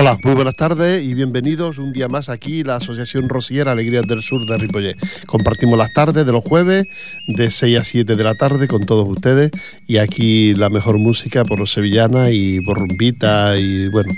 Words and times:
Hola, 0.00 0.16
muy 0.22 0.34
buenas 0.34 0.54
tardes 0.54 1.04
y 1.04 1.12
bienvenidos 1.12 1.76
un 1.78 1.92
día 1.92 2.06
más 2.06 2.28
aquí, 2.28 2.62
la 2.62 2.76
Asociación 2.76 3.28
Rociera 3.28 3.72
Alegrías 3.72 4.06
del 4.06 4.22
Sur 4.22 4.46
de 4.46 4.56
Ripollet. 4.56 4.96
Compartimos 5.26 5.76
las 5.76 5.92
tardes 5.92 6.24
de 6.24 6.30
los 6.30 6.44
jueves 6.44 6.86
de 7.26 7.50
6 7.50 7.80
a 7.80 7.82
7 7.82 8.14
de 8.14 8.22
la 8.22 8.34
tarde 8.34 8.68
con 8.68 8.86
todos 8.86 9.08
ustedes 9.08 9.50
y 9.88 9.96
aquí 9.96 10.54
la 10.54 10.70
mejor 10.70 10.98
música 10.98 11.44
por 11.44 11.58
los 11.58 11.72
sevillanas 11.72 12.30
y 12.30 12.60
por 12.60 12.78
rumbita 12.78 13.58
y 13.58 13.88
bueno, 13.88 14.12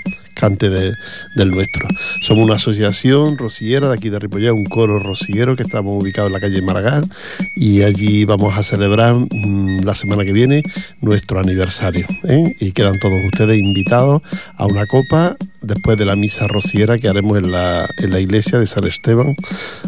del 0.49 1.51
nuestro. 1.51 1.87
Somos 2.21 2.45
una 2.45 2.55
asociación 2.55 3.37
rociera 3.37 3.89
de 3.89 3.93
aquí 3.95 4.09
de 4.09 4.19
Ripollet, 4.19 4.51
un 4.51 4.65
coro 4.65 4.99
rociero 4.99 5.55
que 5.55 5.63
estamos 5.63 6.01
ubicados 6.01 6.29
en 6.29 6.33
la 6.33 6.39
calle 6.39 6.61
Maragall 6.61 7.07
y 7.55 7.83
allí 7.83 8.25
vamos 8.25 8.57
a 8.57 8.63
celebrar 8.63 9.15
mm, 9.15 9.81
la 9.83 9.93
semana 9.93 10.25
que 10.25 10.33
viene 10.33 10.63
nuestro 10.99 11.39
aniversario. 11.39 12.07
¿eh? 12.23 12.55
Y 12.59 12.71
quedan 12.71 12.99
todos 12.99 13.19
ustedes 13.25 13.59
invitados 13.59 14.21
a 14.55 14.65
una 14.65 14.85
copa 14.87 15.35
después 15.61 15.97
de 15.97 16.05
la 16.05 16.15
misa 16.15 16.47
rociera 16.47 16.97
que 16.97 17.07
haremos 17.07 17.37
en 17.37 17.51
la, 17.51 17.87
en 17.99 18.09
la 18.09 18.19
iglesia 18.19 18.57
de 18.57 18.65
San 18.65 18.85
Esteban 18.85 19.35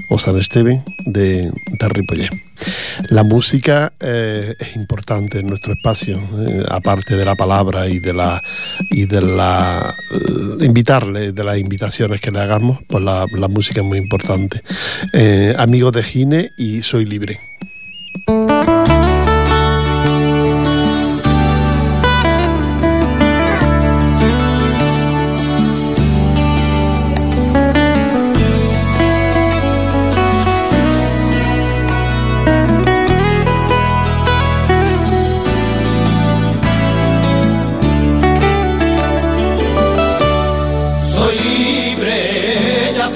o 0.09 0.19
San 0.19 0.37
Esteban 0.37 0.83
de, 1.05 1.51
de. 1.79 2.29
La 3.09 3.23
música 3.23 3.93
eh, 3.99 4.55
es 4.59 4.75
importante 4.75 5.39
en 5.39 5.47
nuestro 5.47 5.73
espacio, 5.73 6.17
eh, 6.47 6.63
aparte 6.69 7.15
de 7.15 7.25
la 7.25 7.35
palabra 7.35 7.87
y 7.87 7.99
de 7.99 8.13
la 8.13 8.41
y 8.91 9.05
de 9.05 9.21
la 9.21 9.95
invitarle, 10.61 11.31
de 11.31 11.43
las 11.43 11.57
invitaciones 11.57 12.21
que 12.21 12.31
le 12.31 12.39
hagamos, 12.39 12.79
pues 12.87 13.03
la, 13.03 13.27
música 13.49 13.81
es 13.81 13.85
muy 13.85 13.97
importante. 13.97 14.61
amigos 15.57 15.91
de 15.93 16.03
Gine 16.03 16.51
y 16.57 16.81
soy 16.81 17.05
libre. 17.05 17.39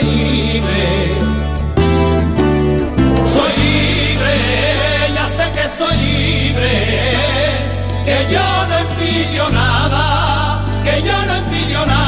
soy 0.00 0.10
libre. 0.10 1.14
Soy 3.34 3.52
libre, 3.64 4.34
ya 5.14 5.26
sé 5.36 5.44
que 5.52 5.64
soy 5.78 5.96
libre, 5.96 6.72
que 8.04 8.18
yo 8.32 8.46
no 8.68 8.78
envidio 8.78 9.50
nada, 9.50 10.64
que 10.84 11.02
yo 11.02 11.16
no 11.26 11.34
envidio 11.36 11.86
nada, 11.86 12.07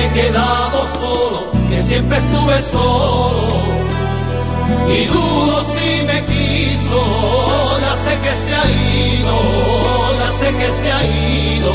me 0.00 0.06
he 0.06 0.10
quedado 0.12 0.86
solo, 0.98 1.50
que 1.68 1.78
siempre 1.82 2.16
estuve 2.18 2.62
solo, 2.72 3.48
y 4.88 5.04
dudo 5.06 5.64
si 5.72 6.02
me 6.06 6.24
quiso, 6.24 7.00
ya 7.84 7.94
sé 8.04 8.12
que 8.24 8.34
se 8.42 8.54
ha 8.54 8.66
ido, 8.70 9.36
ya 10.20 10.30
sé 10.40 10.48
que 10.60 10.70
se 10.80 10.92
ha 10.92 11.02
ido, 11.04 11.72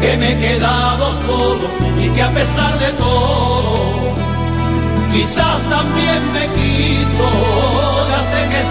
que 0.00 0.16
me 0.16 0.32
he 0.32 0.36
quedado 0.36 1.14
solo 1.26 1.66
y 1.98 2.08
que 2.10 2.22
a 2.22 2.30
pesar 2.32 2.78
de 2.78 2.90
todo, 2.92 4.14
quizás 5.12 5.56
también 5.68 6.20
me 6.32 6.44
quiso, 6.56 7.28
ya 8.12 8.20
sé 8.32 8.40
que 8.52 8.62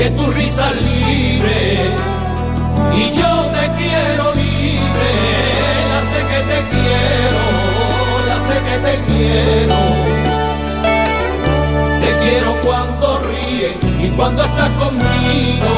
porque 0.00 0.10
tu 0.16 0.30
risa 0.32 0.72
libre. 0.72 1.90
Y 2.94 3.10
yo 3.18 3.50
te 3.52 3.64
quiero 3.80 4.34
libre, 4.34 5.10
ya 5.90 6.00
sé 6.12 6.20
que 6.30 6.40
te 6.50 6.58
quiero, 6.72 7.42
ya 8.28 8.38
sé 8.48 8.56
que 8.66 8.76
te 8.86 8.94
quiero. 9.08 9.78
Te 12.00 12.10
quiero 12.22 12.50
cuando 12.62 13.06
ríe 13.28 13.78
y 14.02 14.08
cuando 14.10 14.42
estás 14.42 14.70
conmigo. 14.70 15.72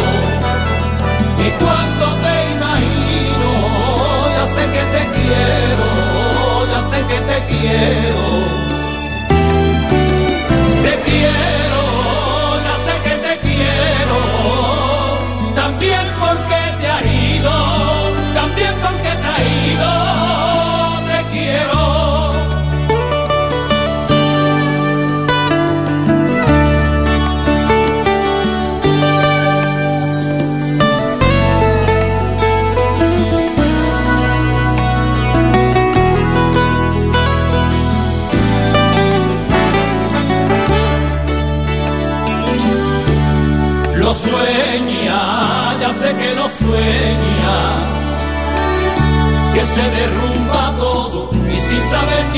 Y 1.39 1.51
cuando 1.63 2.07
te 2.25 2.35
imagino, 2.55 3.49
ya 4.37 4.47
sé 4.55 4.65
que 4.75 4.85
te 4.95 5.03
quiero, 5.19 5.87
ya 6.73 6.81
sé 6.91 6.99
que 7.11 7.21
te 7.29 7.39
quiero. 7.51 8.23
Te 10.85 11.11
quiero. 11.11 11.52
También 15.83 16.15
porque 16.21 16.61
te 16.81 16.87
ha 16.87 17.03
ido, 17.03 17.51
también 18.35 18.73
porque 18.81 19.03
te 19.03 19.27
ha 19.27 19.43
ido, 19.43 20.12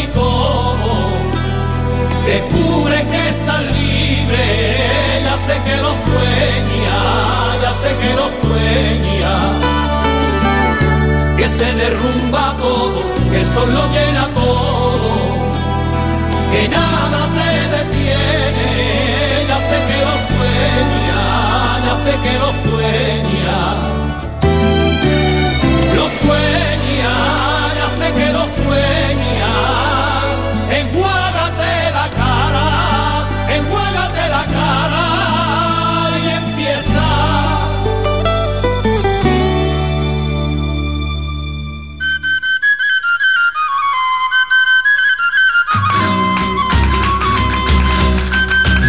cómo, 0.03 1.11
descubre 2.27 3.07
que 3.07 3.29
está 3.29 3.61
libre, 3.63 4.45
ya 5.25 5.37
sé 5.47 5.55
que 5.65 5.77
lo 5.77 5.93
sueña, 6.07 6.99
ya 7.63 7.73
sé 7.83 7.91
que 8.01 8.15
lo 8.15 8.27
sueña, 8.43 9.35
que 11.37 11.49
se 11.49 11.73
derrumba 11.75 12.57
todo, 12.57 13.03
que 13.31 13.45
solo 13.45 13.81
llena 13.93 14.27
todo, 14.35 15.11
que 16.51 16.69
nada 16.69 17.29
te 17.37 17.51
detiene, 17.77 19.47
ya 19.49 19.59
sé 19.69 19.77
que 19.89 19.99
lo 20.09 20.17
sueña, 20.31 21.23
ya 21.87 21.95
sé 22.05 22.13
que 22.25 22.35
lo 22.39 22.51
sueña. 22.65 23.44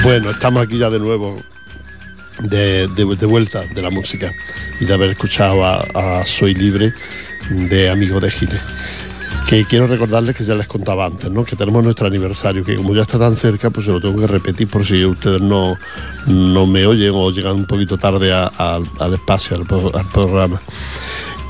Bueno, 0.05 0.29
estamos 0.29 0.61
aquí 0.61 0.77
ya 0.77 0.91
de 0.91 0.99
nuevo, 0.99 1.41
de, 2.43 3.25
vuelta 3.25 3.63
de 3.65 3.81
la 3.81 3.89
música 3.89 4.31
y 4.79 4.85
de 4.85 4.93
haber 4.93 5.09
escuchado 5.09 5.65
a, 5.65 6.23
Soy 6.23 6.53
Libre 6.53 6.93
de 7.49 7.89
Amigo 7.89 8.19
de 8.19 8.29
Giles. 8.29 8.61
Que 9.49 9.65
quiero 9.65 9.87
recordarles 9.87 10.35
que 10.35 10.43
ya 10.43 10.53
les 10.53 10.67
contaba 10.67 11.07
antes, 11.07 11.31
¿no? 11.31 11.43
que 11.43 11.55
tenemos 11.55 11.83
nuestro 11.83 12.05
aniversario, 12.05 12.63
que 12.63 12.75
como 12.75 12.93
ya 12.93 13.01
está 13.01 13.17
tan 13.17 13.35
cerca, 13.35 13.71
pues 13.71 13.87
se 13.87 13.91
lo 13.91 13.99
tengo 13.99 14.19
que 14.19 14.27
repetir 14.27 14.67
por 14.67 14.85
si 14.85 15.03
ustedes 15.03 15.41
no, 15.41 15.75
no 16.27 16.67
me 16.67 16.85
oyen 16.85 17.11
o 17.15 17.31
llegan 17.31 17.55
un 17.55 17.65
poquito 17.65 17.97
tarde 17.97 18.31
al 18.31 19.13
espacio, 19.15 19.57
al, 19.57 19.65
programa 19.65 20.61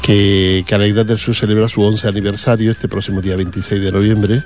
que, 0.01 0.63
que 0.65 0.75
Alegría 0.75 1.03
del 1.03 1.17
Sur 1.17 1.35
celebra 1.35 1.67
su 1.67 1.81
11 1.81 2.07
aniversario 2.07 2.71
este 2.71 2.87
próximo 2.87 3.19
día 3.19 3.35
26 3.35 3.81
de 3.81 3.91
noviembre 3.91 4.43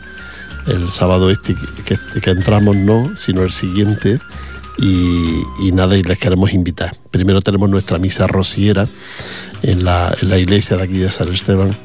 el 0.69 0.92
sábado 0.92 1.30
este 1.30 1.56
que, 1.86 2.30
entramos 2.30 2.75
no, 2.75 3.12
sino 3.18 3.44
el 3.44 3.51
siguiente. 3.51 4.19
Y, 4.77 5.71
nada, 5.74 5.98
y 5.98 6.04
les 6.04 6.18
queremos 6.18 6.54
invitar. 6.54 6.95
Primero 7.12 7.42
tenemos 7.42 7.69
nuestra 7.69 7.98
misa 7.98 8.27
rociera 8.27 8.88
en 9.62 9.83
la, 9.83 10.16
iglesia 10.21 10.77
de 10.77 10.83
aquí 10.83 11.00
de 11.00 11.12
San 11.12 11.33
Esteban, 11.33 11.75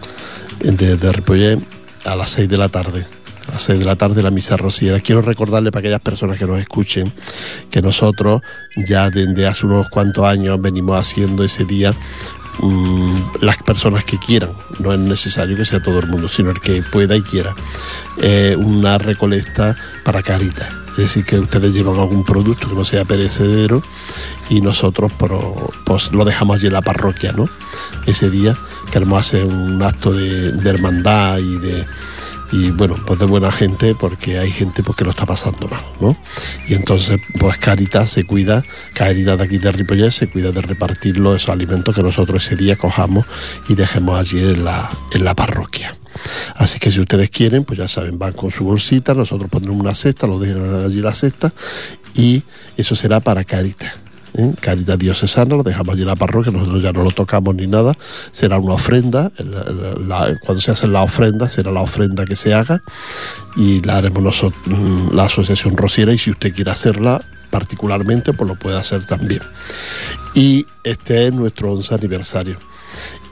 de, 0.61 0.97
de 0.97 1.59
a 2.05 2.15
las 2.15 2.29
6 2.29 2.49
de 2.49 2.57
la 2.57 2.69
tarde. 2.69 3.05
A 3.49 3.53
las 3.55 3.63
6 3.63 3.81
de 3.81 3.85
la 3.85 3.97
tarde 3.97 4.23
la 4.23 4.31
misa 4.31 4.57
rociera. 4.57 5.01
Quiero 5.01 5.23
recordarle 5.23 5.73
para 5.73 5.81
aquellas 5.81 6.01
personas 6.01 6.39
que 6.39 6.47
nos 6.47 6.61
escuchen 6.61 7.13
que 7.69 7.83
nosotros 7.83 8.43
ya 8.89 9.11
desde 9.11 9.47
hace 9.49 9.67
unos 9.67 9.89
cuantos 9.89 10.25
años 10.25 10.61
venimos 10.63 10.97
haciendo 11.01 11.43
ese 11.43 11.65
día 11.65 11.93
Mm, 12.61 13.41
las 13.41 13.57
personas 13.63 14.05
que 14.05 14.19
quieran, 14.19 14.51
no 14.79 14.93
es 14.93 15.01
necesario 15.01 15.57
que 15.57 15.65
sea 15.65 15.83
todo 15.83 15.99
el 15.99 16.07
mundo, 16.07 16.29
sino 16.29 16.51
el 16.51 16.61
que 16.61 16.83
pueda 16.83 17.17
y 17.17 17.23
quiera, 17.23 17.55
eh, 18.23 18.57
una 18.59 18.99
recolecta 18.99 19.77
para 20.05 20.23
Caritas. 20.23 20.69
Es 20.91 20.97
decir, 20.97 21.25
que 21.25 21.39
ustedes 21.41 21.73
llevan 21.73 21.99
algún 21.99 22.25
producto 22.25 22.69
que 22.69 22.75
no 22.75 22.85
sea 22.85 23.05
perecedero 23.05 23.83
y 24.49 24.61
nosotros 24.61 25.11
pues, 25.85 26.13
lo 26.13 26.25
dejamos 26.25 26.57
allí 26.57 26.69
en 26.69 26.75
la 26.75 26.83
parroquia, 26.83 27.33
¿no? 27.33 27.49
Ese 28.07 28.31
día 28.31 28.57
queremos 28.93 29.19
hacer 29.19 29.45
un 29.45 29.83
acto 29.83 30.13
de 30.13 30.71
hermandad 30.71 31.39
y 31.39 31.59
de, 31.59 31.85
y 32.53 32.71
bueno, 32.71 32.97
pues 33.07 33.19
de 33.19 33.27
buena 33.27 33.51
gente 33.51 33.95
porque 33.95 34.39
hay 34.39 34.51
gente 34.51 34.83
pues, 34.83 34.97
que 34.97 35.05
lo 35.05 35.11
está 35.11 35.27
pasando 35.27 35.69
mal, 35.69 35.85
¿no? 36.01 36.17
Y 36.69 36.75
entonces, 36.75 37.21
pues 37.39 37.59
Caritas 37.59 38.11
se 38.11 38.25
cuida, 38.25 38.63
Caritas 38.93 39.39
de 39.39 39.45
aquí 39.45 39.59
de 39.59 39.73
Ripollet 39.73 40.11
se 40.11 40.29
cuida 40.29 40.53
de 40.53 40.63
repartir 40.63 41.17
esos 41.17 41.49
alimentos 41.49 41.95
que 41.95 42.03
nosotros 42.03 42.45
ese 42.45 42.57
día 42.57 42.77
cojamos 42.77 43.27
y 43.69 43.75
dejemos 43.75 44.19
allí 44.19 44.39
en 44.39 44.65
la, 44.65 44.91
en 45.13 45.25
la 45.25 45.35
parroquia. 45.35 45.97
Así 46.55 46.79
que 46.79 46.91
si 46.91 47.01
ustedes 47.01 47.31
quieren, 47.31 47.65
pues 47.65 47.79
ya 47.79 47.89
saben, 47.89 48.19
van 48.19 48.33
con 48.33 48.51
su 48.51 48.65
bolsita, 48.65 49.15
nosotros 49.15 49.51
ponemos 49.51 49.77
una 49.77 49.95
cesta, 49.95 50.27
lo 50.27 50.39
dejan 50.39 50.85
allí 50.85 51.01
la 51.01 51.15
cesta 51.15 51.53
y 52.15 52.43
eso 52.77 52.95
será 52.95 53.21
para 53.21 53.45
Caritas. 53.45 54.04
¿Eh? 54.35 54.53
Caridad 54.61 54.99
Diocesana, 54.99 55.57
lo 55.57 55.63
dejamos 55.63 55.95
allí 55.95 56.03
en 56.03 56.09
la 56.09 56.17
parroquia, 56.17 56.53
nosotros 56.53 56.83
ya 56.83 56.93
no 56.93 57.03
lo 57.03 57.11
tocamos 57.11 57.55
ni 57.55 57.67
nada, 57.67 57.95
será 58.33 58.59
una 58.59 58.75
ofrenda, 58.75 59.31
cuando 60.45 60.61
se 60.61 60.71
hace 60.71 60.89
la 60.89 61.03
ofrenda, 61.03 61.49
será 61.49 61.71
la 61.71 61.81
ofrenda 61.81 62.25
que 62.25 62.37
se 62.37 62.55
haga 62.55 62.83
y 63.57 63.81
la 63.83 63.99
haremos 63.99 64.23
nosotros, 64.23 64.61
mm, 64.67 65.15
la 65.15 65.25
Asociación 65.25 65.77
Rosiera 65.77 66.13
y 66.13 66.19
si 66.19 66.31
usted 66.31 66.53
quiere 66.55 66.71
hacerla 66.71 67.23
particularmente, 67.51 68.33
pues 68.33 68.49
lo 68.49 68.57
puede 68.57 68.77
hacer 68.77 69.07
también. 69.07 69.43
Y 70.35 70.67
este 70.83 71.29
es 71.29 71.33
nuestro 71.33 71.73
11 71.73 71.95
aniversario. 71.95 72.59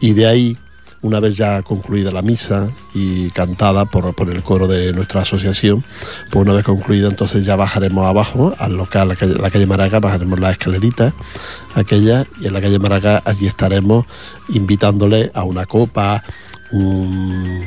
Y 0.01 0.13
de 0.13 0.27
ahí 0.27 0.57
una 1.03 1.19
vez 1.19 1.37
ya 1.37 1.63
concluida 1.63 2.13
la 2.13 2.23
misa 2.23 2.71
y 2.95 3.31
cantada 3.31 3.85
por, 3.85 4.15
por, 4.15 4.31
el 4.31 4.43
coro 4.43 4.69
de 4.69 4.93
nuestra 4.93 5.23
asociación, 5.23 5.85
pues 6.31 6.47
una 6.47 6.55
vez 6.55 6.65
concluida 6.65 7.09
entonces 7.09 7.45
ya 7.45 7.57
bajaremos 7.57 8.07
abajo 8.07 8.55
al 8.59 8.77
local, 8.77 9.09
la 9.09 9.17
calle, 9.17 9.35
la 9.35 9.51
calle 9.51 9.67
Maraca, 9.67 9.99
bajaremos 9.99 10.39
las 10.39 10.53
escaleritas 10.53 11.13
aquella 11.75 12.25
y 12.41 12.47
en 12.47 12.53
la 12.53 12.61
calle 12.61 12.79
Maraca 12.79 13.21
allí 13.25 13.47
estaremos 13.47 14.07
invitándole 14.49 15.31
a 15.35 15.43
una 15.43 15.67
copa, 15.67 16.23
un, 16.71 17.61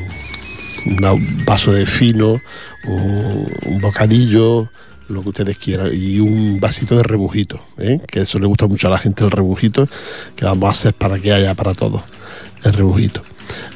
vaso 1.46 1.74
de 1.74 1.86
fino, 1.86 2.40
un, 2.86 3.82
bocadillo, 3.82 4.70
lo 5.10 5.22
que 5.24 5.30
ustedes 5.30 5.58
quieran, 5.58 5.90
y 5.94 6.20
un 6.20 6.60
vasito 6.60 6.96
de 6.96 7.04
rebujito, 7.04 7.60
¿eh? 7.78 8.00
que 8.08 8.22
eso 8.22 8.40
le 8.40 8.46
gusta 8.46 8.68
mucho 8.68 8.88
a 8.88 8.92
la 8.92 8.98
gente 8.98 9.26
el 9.26 9.32
rebujito, 9.32 9.90
que 10.36 10.46
vamos 10.46 10.68
a 10.68 10.72
hacer 10.72 10.94
para 10.94 11.20
que 11.20 11.34
haya 11.34 11.54
para 11.54 11.74
todos 11.74 12.02
el 12.66 12.74
rebujito. 12.74 13.22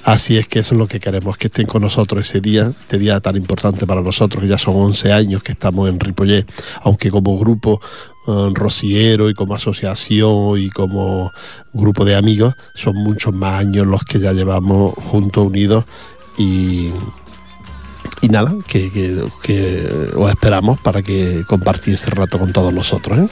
Así 0.03 0.37
es 0.37 0.47
que 0.47 0.59
eso 0.59 0.73
es 0.73 0.79
lo 0.79 0.87
que 0.87 0.99
queremos, 0.99 1.37
que 1.37 1.47
estén 1.47 1.67
con 1.67 1.81
nosotros 1.81 2.27
ese 2.27 2.41
día, 2.41 2.67
este 2.67 2.97
día 2.97 3.19
tan 3.19 3.35
importante 3.35 3.85
para 3.85 4.01
nosotros, 4.01 4.41
que 4.41 4.49
ya 4.49 4.57
son 4.57 4.75
11 4.75 5.11
años 5.13 5.43
que 5.43 5.51
estamos 5.51 5.87
en 5.89 5.99
Ripollet, 5.99 6.45
aunque 6.81 7.11
como 7.11 7.37
grupo 7.37 7.79
eh, 8.27 8.49
rociero 8.53 9.29
y 9.29 9.33
como 9.33 9.53
asociación 9.53 10.59
y 10.59 10.69
como 10.69 11.31
grupo 11.73 12.05
de 12.05 12.15
amigos, 12.15 12.55
son 12.73 12.95
muchos 12.95 13.33
más 13.33 13.59
años 13.59 13.85
los 13.85 14.03
que 14.03 14.19
ya 14.19 14.33
llevamos 14.33 14.93
juntos, 14.95 15.45
unidos 15.45 15.85
y, 16.37 16.89
y 18.21 18.29
nada, 18.29 18.53
que, 18.67 19.21
os 20.15 20.29
esperamos 20.29 20.79
para 20.79 21.01
que 21.01 21.43
compartáis 21.47 22.01
ese 22.01 22.11
rato 22.11 22.37
con 22.37 22.51
todos 22.51 22.73
nosotros. 22.73 23.17
¿eh? 23.17 23.29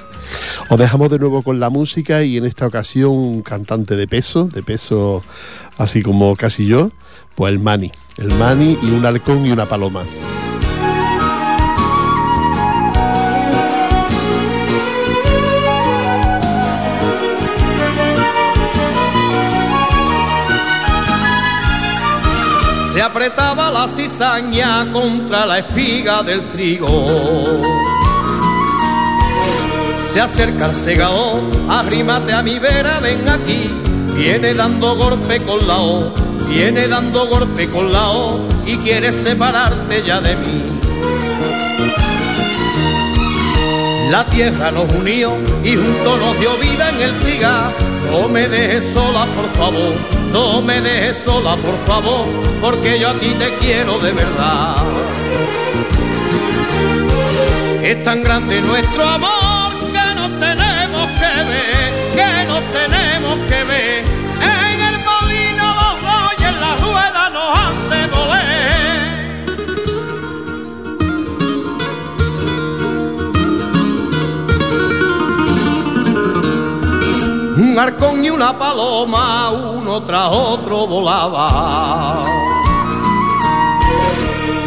Os 0.69 0.77
dejamos 0.77 1.09
de 1.09 1.19
nuevo 1.19 1.41
con 1.41 1.59
la 1.59 1.69
música 1.69 2.23
y 2.23 2.37
en 2.37 2.45
esta 2.45 2.67
ocasión 2.67 3.11
un 3.11 3.41
cantante 3.41 3.95
de 3.95 4.07
peso, 4.07 4.45
de 4.45 4.63
peso 4.63 5.23
así 5.77 6.01
como 6.01 6.35
casi 6.35 6.65
yo, 6.65 6.91
pues 7.35 7.51
el 7.51 7.59
Mani. 7.59 7.91
El 8.17 8.33
Mani 8.35 8.77
y 8.81 8.91
un 8.91 9.05
halcón 9.05 9.45
y 9.45 9.51
una 9.51 9.65
paloma. 9.65 10.03
Se 22.97 23.03
apretaba 23.03 23.69
la 23.69 23.87
cizaña 23.89 24.91
contra 24.91 25.45
la 25.45 25.59
espiga 25.59 26.23
del 26.23 26.49
trigo 26.49 27.05
se 30.09 30.19
acerca 30.19 30.65
el 30.65 30.73
segao, 30.73 31.43
arrímate 31.69 32.33
a 32.33 32.41
mi 32.41 32.57
vera, 32.57 32.99
ven 32.99 33.29
aquí. 33.29 33.69
Viene 34.15 34.55
dando 34.55 34.95
golpe 34.95 35.39
con 35.41 35.67
la 35.67 35.77
O, 35.77 36.11
viene 36.49 36.87
dando 36.87 37.27
golpe 37.27 37.67
con 37.67 37.93
la 37.93 38.09
O 38.09 38.39
y 38.65 38.77
quiere 38.77 39.11
separarte 39.11 40.01
ya 40.01 40.19
de 40.19 40.35
mí. 40.37 40.76
La 44.09 44.25
tierra 44.25 44.71
nos 44.71 44.89
unió 44.95 45.33
y 45.63 45.75
juntos 45.75 46.19
nos 46.19 46.39
dio 46.39 46.57
vida 46.57 46.89
en 46.89 47.01
el 47.01 47.19
trigal. 47.19 47.73
No 48.09 48.29
me 48.29 48.47
dejes 48.47 48.93
sola, 48.93 49.25
por 49.25 49.49
favor, 49.55 49.93
no 50.31 50.61
me 50.61 50.79
dejes 50.79 51.17
sola, 51.17 51.55
por 51.57 51.77
favor, 51.85 52.25
porque 52.61 52.99
yo 52.99 53.09
a 53.09 53.13
ti 53.13 53.35
te 53.37 53.53
quiero 53.57 53.99
de 53.99 54.13
verdad. 54.13 54.75
Es 57.83 58.01
tan 58.03 58.23
grande 58.23 58.61
nuestro 58.61 59.03
amor 59.03 59.46
Un 77.77 77.83
arcón 77.83 78.25
y 78.25 78.31
una 78.31 78.57
paloma, 78.57 79.51
uno 79.51 80.01
tras 80.01 80.31
otro 80.31 80.87
volaba. 80.87 82.23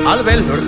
Al 0.06 0.22
verlo 0.22 0.54
el 0.54 0.64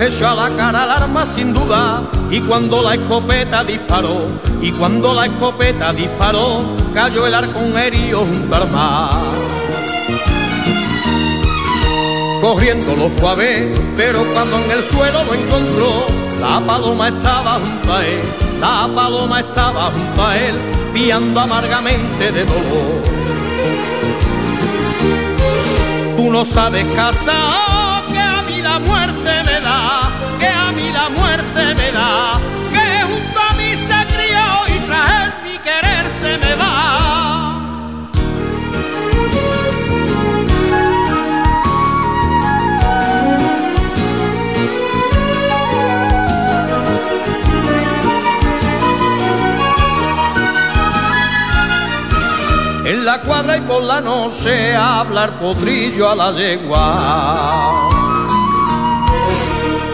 echó 0.00 0.28
a 0.28 0.34
la 0.34 0.48
cara 0.56 0.84
el 0.84 0.90
arma 0.90 1.26
sin 1.26 1.52
duda 1.52 2.02
y 2.30 2.40
cuando 2.40 2.80
la 2.80 2.94
escopeta 2.94 3.62
disparó 3.62 4.22
y 4.62 4.72
cuando 4.72 5.12
la 5.12 5.26
escopeta 5.26 5.92
disparó 5.92 6.62
cayó 6.94 7.26
el 7.26 7.34
arcón 7.34 7.76
herido 7.76 8.20
junto 8.20 8.56
al 8.56 8.70
mar. 8.70 9.10
Corriendo 12.40 12.96
lo 12.96 13.36
ver, 13.36 13.70
pero 13.94 14.24
cuando 14.32 14.56
en 14.64 14.70
el 14.70 14.82
suelo 14.82 15.22
lo 15.24 15.34
encontró, 15.34 16.06
la 16.40 16.58
paloma 16.66 17.08
estaba 17.08 17.58
junto 17.58 17.92
a 17.92 18.02
él, 18.02 18.20
la 18.58 18.88
paloma 18.94 19.40
estaba 19.40 19.90
junto 19.90 20.24
a 20.24 20.38
él, 20.38 20.73
amargamente 21.40 22.30
de 22.30 22.44
dolor. 22.44 23.02
Tú 26.16 26.30
no 26.30 26.44
sabes 26.44 26.86
casar 26.94 28.04
que 28.06 28.18
a 28.18 28.42
mí 28.46 28.62
la 28.62 28.78
muerte 28.78 29.30
me 29.48 30.38
que 30.38 30.46
a 30.46 30.72
mí 30.72 30.90
la 30.92 31.08
muerte 31.08 31.74
me 31.74 31.90
da, 31.90 32.40
la 53.14 53.20
cuadra 53.20 53.56
y 53.56 53.60
por 53.60 53.82
la 53.84 54.00
noche 54.00 54.74
hablar 54.74 55.38
podrillo 55.38 56.10
a 56.10 56.16
la 56.16 56.32
yegua. 56.32 57.88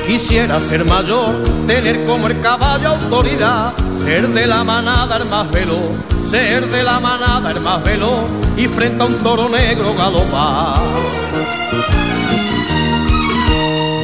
Quisiera 0.07 0.59
ser 0.59 0.87
mayor, 0.87 1.43
tener 1.67 2.07
como 2.07 2.29
el 2.29 2.41
caballo 2.41 2.89
autoridad, 2.89 3.75
ser 4.03 4.27
de 4.29 4.47
la 4.47 4.65
manada 4.65 5.19
el 5.19 5.27
más 5.27 5.51
veloz, 5.51 5.99
ser 6.31 6.67
de 6.71 6.83
la 6.83 6.99
manada 6.99 7.51
el 7.51 7.61
más 7.61 7.83
veloz 7.85 8.25
y 8.57 8.67
frente 8.67 9.03
a 9.03 9.07
un 9.07 9.19
toro 9.19 9.51
negro 9.51 9.93
galopar. 9.99 10.81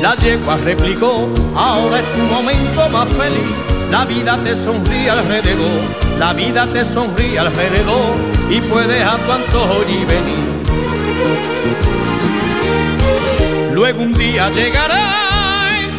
La 0.02 0.14
yegua 0.16 0.58
replicó, 0.58 1.30
ahora 1.56 2.00
es 2.00 2.12
tu 2.12 2.18
momento 2.18 2.90
más 2.92 3.08
feliz, 3.08 3.56
la 3.90 4.04
vida 4.04 4.36
te 4.44 4.54
sonríe 4.54 5.08
alrededor, 5.08 5.80
la 6.18 6.34
vida 6.34 6.66
te 6.66 6.84
sonríe 6.84 7.38
alrededor 7.38 8.35
y 8.48 8.60
puedes 8.60 9.02
a 9.02 9.16
tu 9.18 9.32
antojo 9.32 9.82
y 9.88 10.04
venir. 10.04 10.56
Luego 13.72 14.02
un 14.02 14.12
día 14.14 14.48
llegará 14.50 15.16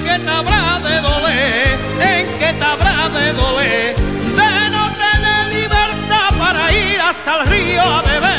que 0.04 0.20
te 0.20 0.30
habrá 0.30 0.80
de 0.80 1.02
doler, 1.02 1.80
en 2.02 2.28
que 2.40 2.54
te 2.54 2.66
habrá 2.66 3.10
de 3.10 3.34
doler, 3.34 3.96
de 3.96 4.70
no 4.72 4.84
tener 5.04 5.54
libertad 5.54 6.30
para 6.40 6.72
ir 6.74 7.00
hasta 7.00 7.42
el 7.42 7.48
río 7.48 7.82
a 7.82 8.02
beber. 8.02 8.38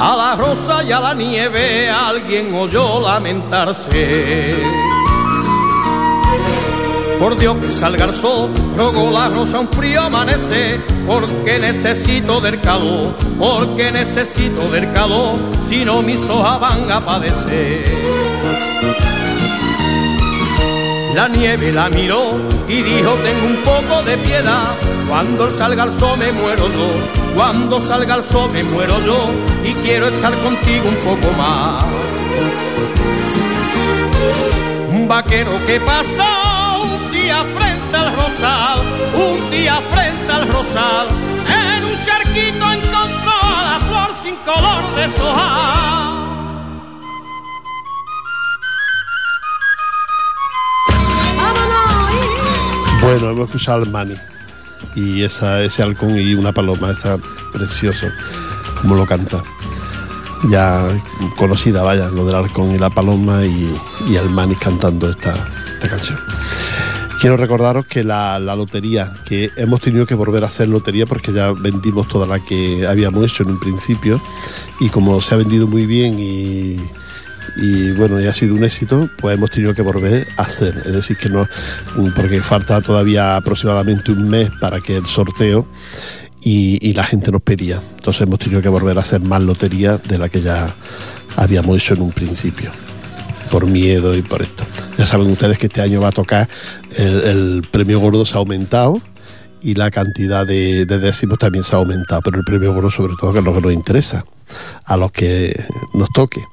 A 0.00 0.14
la 0.16 0.36
rosa 0.36 0.82
y 0.84 0.92
a 0.92 1.00
la 1.00 1.14
nieve 1.14 1.88
alguien 1.90 2.54
oyó 2.54 3.00
lamentarse 3.00 4.87
por 7.18 7.36
Dios 7.36 7.56
que 7.56 7.70
salga 7.70 8.04
el 8.04 8.14
sol, 8.14 8.50
rogo 8.76 9.10
la 9.10 9.28
rosa 9.28 9.58
un 9.58 9.68
frío 9.68 10.02
amanece, 10.02 10.80
porque 11.06 11.58
necesito 11.58 12.40
del 12.40 12.60
calor, 12.60 13.14
porque 13.38 13.90
necesito 13.90 14.68
del 14.70 14.92
calor, 14.92 15.36
si 15.66 15.84
no 15.84 16.02
mis 16.02 16.28
hojas 16.30 16.60
van 16.60 16.90
a 16.90 17.00
padecer. 17.00 17.82
La 21.14 21.28
nieve 21.28 21.72
la 21.72 21.88
miró 21.88 22.40
y 22.68 22.82
dijo 22.82 23.10
tengo 23.24 23.46
un 23.46 23.56
poco 23.64 24.02
de 24.02 24.16
piedad, 24.18 24.76
cuando 25.08 25.50
salga 25.56 25.84
el 25.84 25.92
sol 25.92 26.16
me 26.18 26.30
muero 26.32 26.68
yo, 26.68 27.34
cuando 27.34 27.80
salga 27.80 28.14
el 28.16 28.24
sol 28.24 28.50
me 28.52 28.62
muero 28.62 28.94
yo 29.04 29.18
y 29.64 29.72
quiero 29.74 30.06
estar 30.06 30.32
contigo 30.42 30.88
un 30.88 30.96
poco 30.96 31.32
más. 31.36 31.84
Un 34.92 35.08
vaquero 35.08 35.50
que 35.66 35.80
pasa 35.80 36.47
día 37.10 37.44
frente 37.56 37.96
al 37.96 38.14
rosal, 38.16 38.80
un 39.14 39.50
día 39.50 39.80
frente 39.90 40.32
al 40.32 40.48
rosal, 40.48 41.06
en 41.08 41.84
un 41.84 41.94
charquito 42.04 42.72
encontró 42.72 43.32
a 43.42 43.62
la 43.64 43.78
flor 43.86 44.16
sin 44.22 44.36
color 44.36 44.96
de 44.96 45.08
soja. 45.08 45.88
Bueno, 53.00 53.30
hemos 53.30 53.46
escuchado 53.46 53.82
al 53.82 53.90
Mani 53.90 54.16
y 54.94 55.22
esa, 55.22 55.62
ese 55.62 55.82
halcón 55.82 56.18
y 56.18 56.34
una 56.34 56.52
paloma, 56.52 56.90
está 56.90 57.16
precioso 57.52 58.06
como 58.82 58.96
lo 58.96 59.06
canta. 59.06 59.42
Ya 60.50 60.86
conocida, 61.36 61.82
vaya, 61.82 62.08
lo 62.08 62.24
del 62.26 62.36
halcón 62.36 62.72
y 62.72 62.78
la 62.78 62.90
paloma 62.90 63.44
y, 63.44 63.76
y 64.08 64.16
el 64.16 64.28
Mani 64.30 64.54
cantando 64.56 65.10
esta, 65.10 65.34
esta 65.74 65.88
canción. 65.88 66.18
Quiero 67.20 67.36
recordaros 67.36 67.84
que 67.84 68.04
la, 68.04 68.38
lotería, 68.38 69.12
que 69.26 69.50
hemos 69.56 69.80
tenido 69.80 70.06
que 70.06 70.14
volver 70.14 70.44
a 70.44 70.46
hacer 70.46 70.68
lotería 70.68 71.04
porque 71.04 71.32
ya 71.32 71.50
vendimos 71.50 72.06
toda 72.06 72.28
la 72.28 72.38
que 72.38 72.86
habíamos 72.86 73.24
hecho 73.24 73.42
en 73.42 73.50
un 73.50 73.58
principio 73.58 74.20
y 74.78 74.88
como 74.88 75.20
se 75.20 75.34
ha 75.34 75.38
vendido 75.38 75.66
muy 75.66 75.84
bien 75.84 76.16
y, 76.20 76.76
bueno, 77.96 78.20
y 78.20 78.26
ha 78.26 78.32
sido 78.32 78.54
un 78.54 78.62
éxito, 78.62 79.10
pues 79.20 79.36
hemos 79.36 79.50
tenido 79.50 79.74
que 79.74 79.82
volver 79.82 80.28
a 80.36 80.42
hacer. 80.42 80.80
Es 80.86 80.92
decir, 80.92 81.16
que 81.16 81.28
no, 81.28 81.44
porque 82.14 82.40
falta 82.40 82.80
todavía 82.82 83.36
aproximadamente 83.36 84.12
un 84.12 84.28
mes 84.28 84.50
para 84.60 84.80
que 84.80 84.96
el 84.96 85.06
sorteo 85.06 85.66
y, 86.40 86.78
y 86.88 86.92
la 86.92 87.02
gente 87.02 87.32
nos 87.32 87.42
pedía. 87.42 87.82
Entonces 87.96 88.22
hemos 88.22 88.38
tenido 88.38 88.62
que 88.62 88.68
volver 88.68 88.96
a 88.96 89.00
hacer 89.00 89.20
más 89.22 89.42
lotería 89.42 89.98
de 89.98 90.18
la 90.18 90.28
que 90.28 90.40
ya 90.40 90.72
habíamos 91.34 91.82
hecho 91.82 91.94
en 91.94 92.02
un 92.02 92.12
principio 92.12 92.70
por 93.50 93.66
miedo 93.66 94.16
y 94.16 94.22
por 94.22 94.42
esto. 94.42 94.64
Ya 94.96 95.06
saben 95.06 95.30
ustedes 95.30 95.58
que 95.58 95.66
este 95.66 95.80
año 95.80 96.00
va 96.00 96.08
a 96.08 96.12
tocar 96.12 96.48
el, 96.96 97.66
premio 97.70 98.00
gordo 98.00 98.24
se 98.24 98.34
ha 98.34 98.38
aumentado 98.38 99.00
y 99.60 99.74
la 99.74 99.90
cantidad 99.90 100.46
de, 100.46 100.86
de, 100.86 100.98
décimos 100.98 101.38
también 101.38 101.64
se 101.64 101.74
ha 101.74 101.78
aumentado, 101.78 102.20
pero 102.22 102.38
el 102.38 102.44
premio 102.44 102.72
gordo 102.72 102.90
sobre 102.90 103.14
todo 103.20 103.32
que 103.32 103.40
es 103.40 103.44
lo 103.44 103.54
que 103.54 103.60
nos 103.60 103.72
interesa, 103.72 104.24
a 104.84 104.96
los 104.96 105.12
que 105.12 105.64
nos 105.92 106.10
toque. 106.10 106.46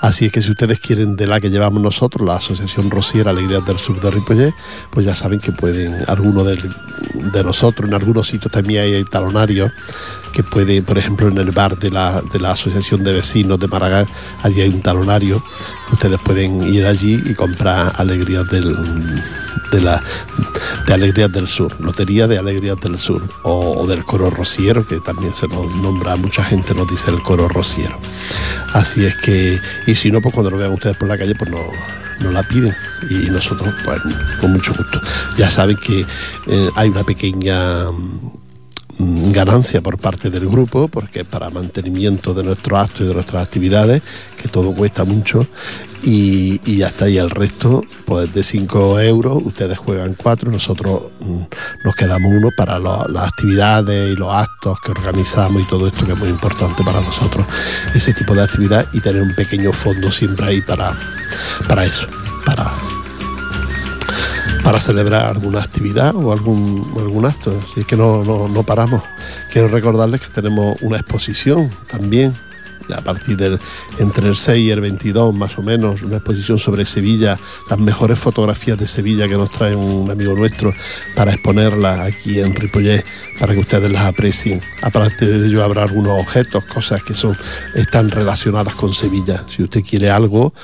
Así 0.00 0.26
es 0.26 0.32
que 0.32 0.40
si 0.40 0.50
ustedes 0.50 0.80
quieren 0.80 1.16
de 1.16 1.26
la 1.26 1.40
que 1.40 1.50
llevamos 1.50 1.82
nosotros, 1.82 2.26
la 2.26 2.36
Asociación 2.36 2.90
Rosiera 2.90 3.30
Alegrías 3.30 3.64
del 3.66 3.78
Sur 3.78 4.00
de 4.00 4.10
Ripollet, 4.10 4.54
pues 4.90 5.04
ya 5.04 5.14
saben 5.14 5.40
que 5.40 5.52
pueden, 5.52 5.94
algunos 6.06 6.46
de, 6.46 6.58
de, 7.14 7.44
nosotros, 7.44 7.88
en 7.88 7.94
algunos 7.94 8.26
sitios 8.26 8.50
también 8.52 8.82
hay 8.82 9.04
talonarios 9.04 9.70
que 10.32 10.42
pueden, 10.42 10.84
por 10.84 10.96
ejemplo, 10.96 11.28
en 11.28 11.36
el 11.38 11.50
bar 11.50 11.76
de 11.76 11.90
la, 11.90 12.22
de 12.22 12.38
la 12.38 12.52
Asociación 12.52 13.04
de 13.04 13.12
Vecinos 13.14 13.58
de 13.58 13.68
Maragall, 13.68 14.06
allí 14.42 14.62
hay 14.62 14.68
un 14.68 14.80
talonario, 14.80 15.42
ustedes 15.92 16.18
pueden 16.20 16.62
ir 16.62 16.86
allí 16.86 17.20
y 17.26 17.34
comprar 17.34 17.92
alegrías 17.96 18.48
del, 18.48 18.74
de, 19.70 19.80
la, 19.80 20.02
de 20.86 20.94
Alegrías 20.94 21.32
del 21.32 21.48
Sur, 21.48 21.80
Lotería 21.80 22.26
de 22.26 22.38
Alegrías 22.38 22.80
del 22.80 22.98
Sur, 22.98 23.22
o, 23.42 23.86
del 23.86 24.04
Coro 24.04 24.30
Rociero, 24.30 24.86
que 24.86 25.00
también 25.00 25.34
se 25.34 25.48
nos 25.48 25.74
nombra, 25.76 26.16
mucha 26.16 26.44
gente 26.44 26.74
nos 26.74 26.88
dice 26.88 27.10
el 27.10 27.22
Coro 27.22 27.48
Rociero. 27.48 27.98
Así 28.74 29.04
es 29.04 29.16
que, 29.16 29.58
y 29.86 29.94
si 29.94 30.10
no, 30.10 30.20
pues 30.20 30.34
cuando 30.34 30.50
lo 30.50 30.58
vean 30.58 30.72
ustedes 30.72 30.96
por 30.96 31.08
la 31.08 31.18
calle, 31.18 31.34
pues 31.34 31.50
no 31.50 31.58
nos 32.20 32.32
la 32.34 32.42
piden 32.42 32.74
y 33.08 33.30
nosotros 33.30 33.74
pues 33.84 33.98
con 34.40 34.52
mucho 34.52 34.74
gusto. 34.74 35.00
Ya 35.38 35.48
saben 35.50 35.76
que 35.76 36.06
eh, 36.46 36.68
hay 36.76 36.88
una 36.90 37.02
pequeña 37.04 37.86
ganancia 39.32 39.80
por 39.80 39.98
parte 39.98 40.30
del 40.30 40.48
grupo, 40.48 40.88
porque 40.88 41.24
para 41.24 41.50
mantenimiento 41.50 42.34
de 42.34 42.44
nuestros 42.44 42.78
actos 42.78 43.02
y 43.02 43.04
de 43.04 43.14
nuestras 43.14 43.46
actividades, 43.46 44.02
que 44.40 44.48
todo 44.48 44.74
cuesta 44.74 45.04
mucho, 45.04 45.46
y, 46.02 46.60
y 46.64 46.82
hasta 46.82 47.06
ahí 47.06 47.18
el 47.18 47.30
resto, 47.30 47.82
pues 48.04 48.32
de 48.34 48.42
5 48.42 49.00
euros, 49.00 49.42
ustedes 49.44 49.78
juegan 49.78 50.14
4, 50.14 50.50
nosotros 50.50 51.02
mm, 51.20 51.42
nos 51.84 51.94
quedamos 51.94 52.32
uno 52.32 52.48
para 52.56 52.78
las 52.78 53.28
actividades 53.28 54.12
y 54.12 54.16
los 54.16 54.32
actos 54.32 54.78
que 54.80 54.90
organizamos 54.90 55.62
y 55.62 55.66
todo 55.66 55.86
esto 55.86 56.06
que 56.06 56.12
es 56.12 56.18
muy 56.18 56.28
importante 56.28 56.82
para 56.84 57.00
nosotros, 57.00 57.46
ese 57.94 58.12
tipo 58.12 58.34
de 58.34 58.42
actividad 58.42 58.86
y 58.92 59.00
tener 59.00 59.22
un 59.22 59.34
pequeño 59.34 59.72
fondo 59.72 60.10
siempre 60.12 60.46
ahí 60.46 60.60
para, 60.60 60.96
para 61.66 61.84
eso, 61.84 62.06
para 62.44 62.70
para 64.70 64.78
celebrar 64.78 65.24
alguna 65.24 65.58
actividad 65.58 66.14
o 66.14 66.30
algún, 66.30 66.88
algún 66.96 67.26
acto. 67.26 67.52
Así 67.72 67.82
que 67.82 67.96
no, 67.96 68.22
no, 68.22 68.62
paramos. 68.62 69.02
Quiero 69.52 69.66
recordarles 69.66 70.20
que 70.20 70.28
tenemos 70.28 70.80
una 70.82 70.98
exposición 70.98 71.68
también 71.90 72.32
a 72.96 73.00
partir 73.00 73.36
del 73.36 73.58
entre 73.98 74.28
el 74.28 74.36
6 74.36 74.64
y 74.64 74.70
el 74.70 74.80
22 74.80 75.34
más 75.34 75.58
o 75.58 75.62
menos, 75.62 76.02
una 76.02 76.18
exposición 76.18 76.60
sobre 76.60 76.86
Sevilla, 76.86 77.36
las 77.68 77.80
mejores 77.80 78.16
fotografías 78.20 78.78
de 78.78 78.86
Sevilla 78.86 79.26
que 79.26 79.34
nos 79.34 79.50
trae 79.50 79.74
un 79.74 80.08
amigo 80.08 80.36
nuestro 80.36 80.72
para 81.16 81.32
exponerlas 81.32 81.98
aquí 81.98 82.38
en 82.38 82.54
Ripollet 82.54 83.04
para 83.40 83.54
que 83.54 83.58
ustedes 83.58 83.90
las 83.90 84.04
aprecien. 84.04 84.60
Aparte 84.82 85.26
de 85.26 85.48
ello 85.48 85.64
habrá 85.64 85.82
algunos 85.82 86.16
objetos, 86.20 86.62
cosas 86.66 87.02
que 87.02 87.14
son 87.14 87.36
están 87.74 88.08
relacionadas 88.08 88.76
con 88.76 88.94
Sevilla. 88.94 89.44
Si 89.48 89.64
usted 89.64 89.82
quiere 89.82 90.10
algo, 90.10 90.54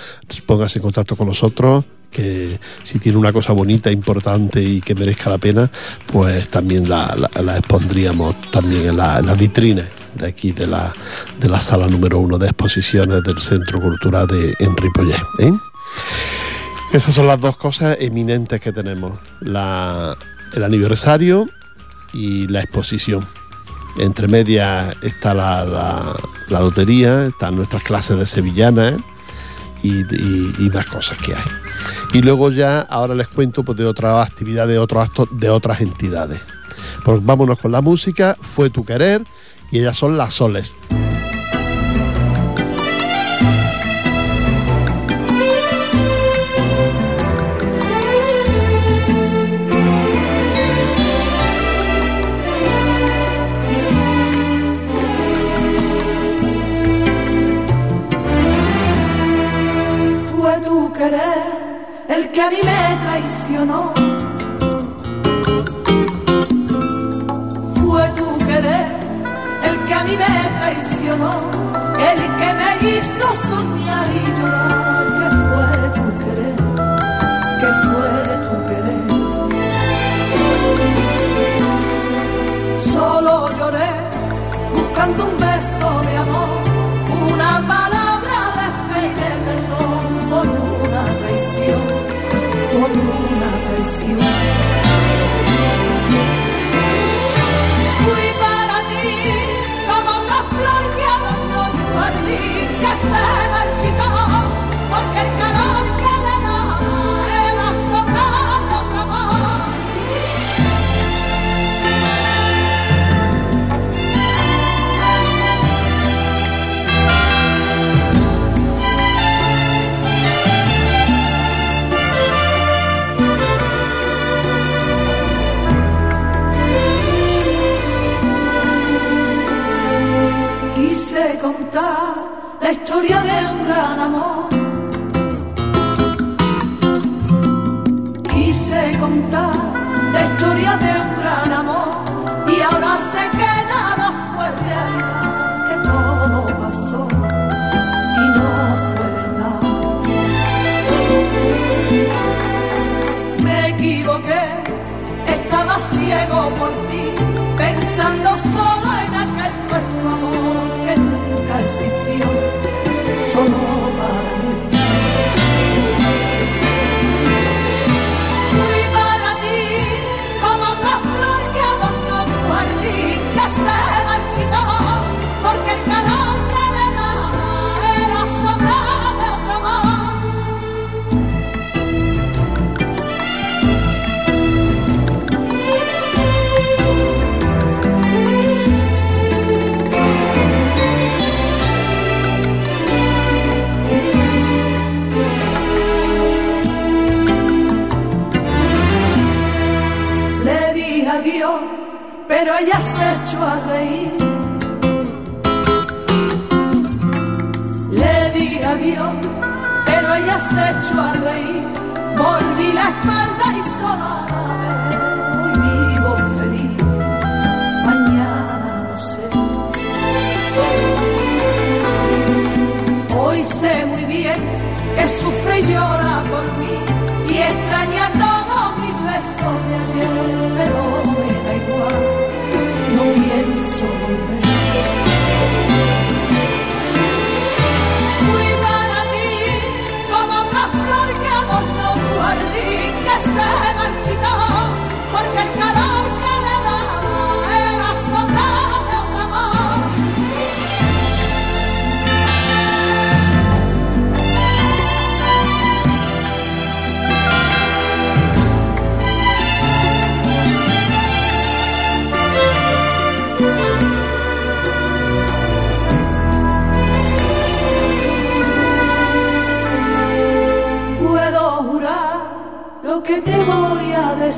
póngase 0.47 0.79
en 0.79 0.85
contacto 0.85 1.17
con 1.17 1.27
nosotros 1.27 1.87
que 2.17 2.59
si 2.83 2.99
tiene 2.99 3.19
una 3.19 3.31
cosa 3.31 3.53
bonita, 3.53 3.91
importante 3.91 4.63
y 4.63 4.81
que 4.81 4.95
merezca 4.95 5.29
la 5.29 5.37
pena, 5.37 5.71
pues 6.11 6.49
también 6.49 6.89
la, 6.89 7.15
expondríamos 7.59 8.35
también 8.51 8.87
en, 8.87 8.97
las 8.97 9.39
vitrinas 9.39 9.85
de 10.15 10.27
aquí 10.27 10.53
de 10.53 10.67
la, 10.67 10.95
de 11.39 11.49
la 11.51 11.61
sala 11.61 11.89
número 11.89 12.19
uno 12.19 12.39
de 12.39 12.47
exposiciones 12.47 13.23
del 13.23 13.39
Centro 13.39 13.81
Cultural 13.81 14.27
de 14.27 14.55
Enripollet. 14.61 15.21
¿eh? 15.41 15.53
Esas 16.95 17.15
son 17.15 17.27
las 17.27 17.39
dos 17.39 17.59
cosas 17.59 17.99
eminentes 18.01 18.63
que 18.63 18.73
tenemos, 18.73 19.19
el 19.43 20.65
aniversario 20.65 21.47
y 22.15 22.47
la 22.47 22.63
exposición. 22.63 23.27
Entre 23.99 24.27
medias 24.27 24.97
está 25.03 25.35
la, 25.35 26.15
lotería, 26.49 27.27
están 27.27 27.57
nuestras 27.57 27.83
clases 27.83 28.19
de 28.19 28.25
sevillanas 28.25 28.95
y, 29.83 30.01
y 30.01 30.71
más 30.71 30.87
cosas 30.87 31.19
que 31.19 31.35
hay. 31.35 31.66
Y 32.13 32.23
luego 32.23 32.51
ya, 32.51 32.81
ahora 32.81 33.15
les 33.15 33.29
cuento 33.29 33.63
pues, 33.63 33.79
de 33.79 33.85
otras 33.85 34.27
actividades, 34.27 34.75
de 34.75 34.79
otros 34.79 35.09
actos 35.09 35.29
de 35.33 35.51
otras 35.51 35.81
entidades. 35.81 36.41
Pues 37.05 37.25
vámonos 37.25 37.59
con 37.59 37.73
la 37.73 37.81
música, 37.81 38.37
Fue 38.41 38.71
tu 38.71 38.85
querer, 38.85 39.23
y 39.71 39.79
ellas 39.79 39.97
son 39.97 40.17
las 40.17 40.35
soles. 40.35 40.75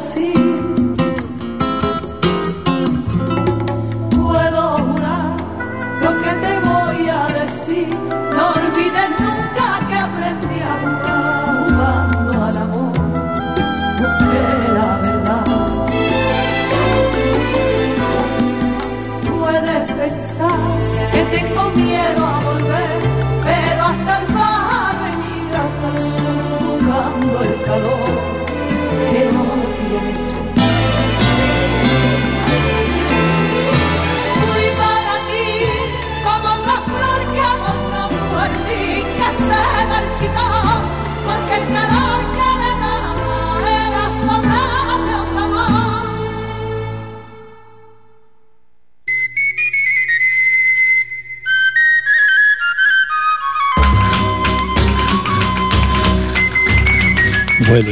así. 0.09 0.47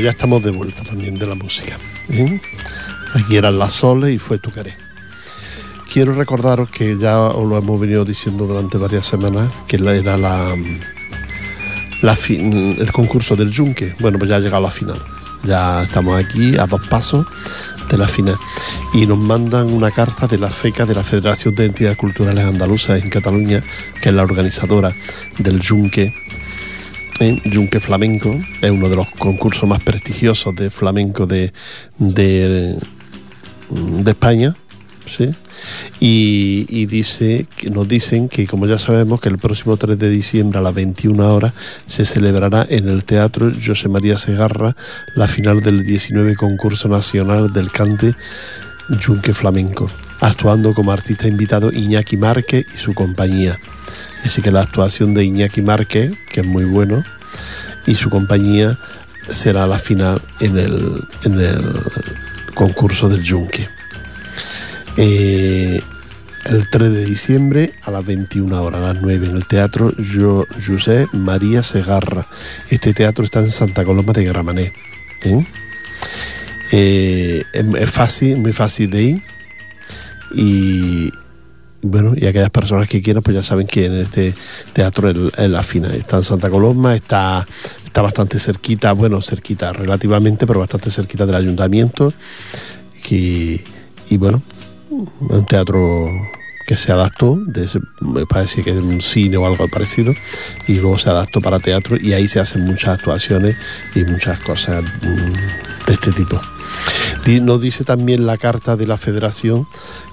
ya 0.06 0.12
estamos 0.12 0.40
de 0.40 0.52
vuelta 0.52 0.84
también 0.84 1.18
de 1.18 1.26
la 1.26 1.34
música. 1.34 1.78
Aquí 3.12 3.36
eran 3.36 3.58
las 3.58 3.72
soles 3.72 4.14
y 4.14 4.18
fue 4.18 4.38
tu 4.38 4.52
querer. 4.52 4.76
Quiero 5.92 6.14
recordaros 6.14 6.70
que 6.70 6.96
ya 6.96 7.18
os 7.22 7.44
lo 7.44 7.58
hemos 7.58 7.80
venido 7.80 8.04
diciendo 8.04 8.46
durante 8.46 8.78
varias 8.78 9.04
semanas, 9.04 9.50
que 9.66 9.78
era 9.78 10.16
la, 10.16 10.54
fin, 12.14 12.76
el 12.78 12.92
concurso 12.92 13.34
del 13.34 13.50
Yunque. 13.50 13.96
Bueno, 13.98 14.16
pues 14.16 14.30
ya 14.30 14.36
ha 14.36 14.38
llegado 14.38 14.62
la 14.62 14.70
final. 14.70 15.02
Ya 15.42 15.82
estamos 15.82 16.24
aquí 16.24 16.56
a 16.56 16.68
dos 16.68 16.86
pasos 16.86 17.26
de 17.90 17.98
la 17.98 18.06
final. 18.06 18.36
Y 18.94 19.06
nos 19.06 19.18
mandan 19.18 19.72
una 19.72 19.90
carta 19.90 20.28
de 20.28 20.38
la 20.38 20.50
FECA, 20.50 20.86
de 20.86 20.94
la 20.94 21.02
Federación 21.02 21.56
de 21.56 21.64
Entidades 21.64 21.98
Culturales 21.98 22.44
Andaluzas 22.44 23.02
en 23.02 23.10
Cataluña, 23.10 23.60
que 24.00 24.10
es 24.10 24.14
la 24.14 24.22
organizadora 24.22 24.94
del 25.38 25.58
Yunque 25.58 26.12
¿eh? 27.20 27.40
Yunque 27.44 27.80
Flamenco, 27.80 28.34
es 28.62 28.70
uno 28.70 28.88
de 28.88 28.96
los 28.96 29.08
concursos 29.10 29.68
más 29.68 29.82
prestigiosos 29.82 30.54
de 30.56 30.70
flamenco 30.70 31.26
de, 31.26 31.52
de, 31.98 32.76
España. 34.06 34.54
¿sí? 35.08 35.30
Y, 36.00 36.86
dice 36.86 37.46
nos 37.70 37.88
dicen 37.88 38.28
que 38.28 38.46
como 38.46 38.66
ya 38.66 38.78
sabemos 38.78 39.20
que 39.20 39.28
el 39.28 39.38
próximo 39.38 39.76
3 39.76 39.98
de 39.98 40.10
diciembre 40.10 40.58
a 40.58 40.62
las 40.62 40.74
21 40.74 41.34
horas 41.34 41.52
se 41.86 42.04
celebrará 42.04 42.66
en 42.68 42.88
el 42.88 43.04
Teatro 43.04 43.50
José 43.64 43.88
María 43.88 44.16
Segarra 44.16 44.76
la 45.14 45.26
final 45.26 45.60
del 45.60 45.84
19 45.84 46.36
concurso 46.36 46.88
nacional 46.88 47.52
del 47.52 47.70
cante 47.70 48.14
Yunque 49.00 49.34
Flamenco, 49.34 49.90
actuando 50.20 50.74
como 50.74 50.92
artista 50.92 51.26
invitado 51.26 51.72
Iñaki 51.72 52.16
Márquez 52.16 52.66
y 52.74 52.78
su 52.78 52.94
compañía. 52.94 53.58
Así 54.24 54.42
que 54.42 54.50
la 54.50 54.62
actuación 54.62 55.14
de 55.14 55.24
Iñaki 55.24 55.62
Márquez, 55.62 56.12
que 56.30 56.40
es 56.40 56.46
muy 56.46 56.64
bueno, 56.64 57.04
y 57.86 57.94
su 57.94 58.10
compañía 58.10 58.76
será 59.30 59.66
la 59.66 59.78
final 59.78 60.20
en 60.40 60.58
el, 60.58 61.02
en 61.24 61.40
el 61.40 61.64
concurso 62.54 63.08
del 63.08 63.22
Yunque. 63.22 63.68
Eh, 64.96 65.80
el 66.46 66.70
3 66.70 66.92
de 66.92 67.04
diciembre 67.04 67.72
a 67.82 67.90
las 67.90 68.04
21 68.06 68.62
horas, 68.62 68.80
a 68.82 68.92
las 68.94 69.02
9, 69.02 69.26
en 69.26 69.36
el 69.36 69.46
Teatro 69.46 69.92
Jo- 69.98 70.46
José 70.64 71.06
María 71.12 71.62
Segarra. 71.62 72.26
Este 72.70 72.94
teatro 72.94 73.24
está 73.24 73.40
en 73.40 73.50
Santa 73.50 73.84
Coloma 73.84 74.12
de 74.12 74.24
Gramané. 74.24 74.72
¿eh? 75.24 75.46
Eh, 76.72 77.44
es 77.52 77.90
fácil, 77.90 78.36
muy 78.38 78.52
fácil 78.52 78.90
de 78.90 79.02
ir. 79.02 79.22
Y 80.34 81.12
bueno, 81.86 82.14
y 82.16 82.26
aquellas 82.26 82.50
personas 82.50 82.88
que 82.88 83.02
quieran, 83.02 83.22
pues 83.22 83.36
ya 83.36 83.42
saben 83.42 83.66
que 83.66 83.86
en 83.86 83.94
este 83.94 84.34
teatro 84.72 85.10
es 85.10 85.50
la 85.50 85.62
final. 85.62 85.92
Está 85.92 86.18
en 86.18 86.24
Santa 86.24 86.50
Coloma, 86.50 86.94
está, 86.94 87.46
está 87.84 88.02
bastante 88.02 88.38
cerquita, 88.38 88.92
bueno, 88.92 89.22
cerquita 89.22 89.72
relativamente, 89.72 90.46
pero 90.46 90.60
bastante 90.60 90.90
cerquita 90.90 91.26
del 91.26 91.36
ayuntamiento. 91.36 92.12
Que, 93.02 93.64
y 94.08 94.16
bueno, 94.16 94.42
un 94.90 95.46
teatro 95.46 96.08
que 96.66 96.76
se 96.76 96.90
adaptó, 96.90 97.38
de 97.46 97.68
me 98.00 98.26
parece 98.26 98.64
que 98.64 98.70
es 98.70 98.76
un 98.76 99.00
cine 99.00 99.36
o 99.36 99.46
algo 99.46 99.68
parecido, 99.68 100.12
y 100.66 100.74
luego 100.74 100.98
se 100.98 101.10
adaptó 101.10 101.40
para 101.40 101.60
teatro 101.60 101.96
y 101.96 102.12
ahí 102.12 102.26
se 102.26 102.40
hacen 102.40 102.64
muchas 102.64 102.98
actuaciones 102.98 103.56
y 103.94 104.02
muchas 104.02 104.40
cosas 104.40 104.82
mm, 104.82 105.86
de 105.86 105.92
este 105.94 106.10
tipo. 106.12 106.40
Nos 107.42 107.60
dice 107.60 107.84
también 107.84 108.26
la 108.26 108.36
carta 108.36 108.76
de 108.76 108.86
la 108.86 108.96
federación 108.96 109.66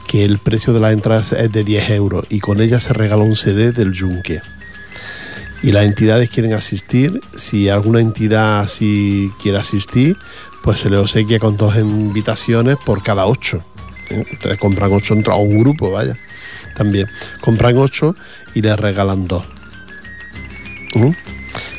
que 0.08 0.26
el 0.26 0.38
precio 0.39 0.74
de 0.74 0.80
las 0.80 0.94
entradas 0.94 1.32
es 1.34 1.52
de 1.52 1.63
10 1.63 1.89
euros 1.92 2.26
y 2.30 2.39
con 2.39 2.62
ella 2.62 2.80
se 2.80 2.94
regala 2.94 3.24
un 3.24 3.36
CD 3.36 3.72
del 3.72 3.94
Yunque. 3.94 4.42
Y 5.62 5.72
las 5.72 5.86
entidades 5.86 6.30
quieren 6.30 6.54
asistir, 6.54 7.22
si 7.36 7.70
alguna 7.70 8.02
entidad 8.02 8.60
así 8.60 9.32
quiere 9.42 9.58
asistir, 9.58 10.18
pues 10.62 10.80
se 10.80 10.89
le 10.89 10.98
obsequia 10.98 11.39
con 11.39 11.58
dos 11.58 11.78
invitaciones 11.78 12.78
por 12.86 13.02
cada 13.02 13.26
ocho. 13.26 13.63
¿eh? 14.10 14.26
Ustedes 14.34 14.60
compran 14.60 14.92
ocho 14.92 15.13
o 15.13 15.38
un 15.38 15.60
grupo, 15.60 15.92
vaya, 15.92 16.18
también. 16.76 17.08
Compran 17.42 17.78
ocho 17.78 18.16
y 18.54 18.62
les 18.62 18.78
regalan 18.78 19.28
dos. 19.28 19.46
¿Mm? 20.96 21.12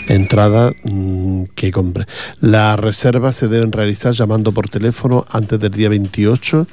Entrada 0.09 0.73
mm, 0.85 1.45
que 1.55 1.73
compre. 1.73 2.07
Las 2.40 2.79
reservas 2.79 3.37
se 3.37 3.49
deben 3.49 3.73
realizar 3.73 4.12
llamando 4.12 4.53
por 4.53 4.69
teléfono 4.69 5.25
antes 5.31 5.59
del 5.59 5.73
día 5.73 5.88
28 5.88 6.67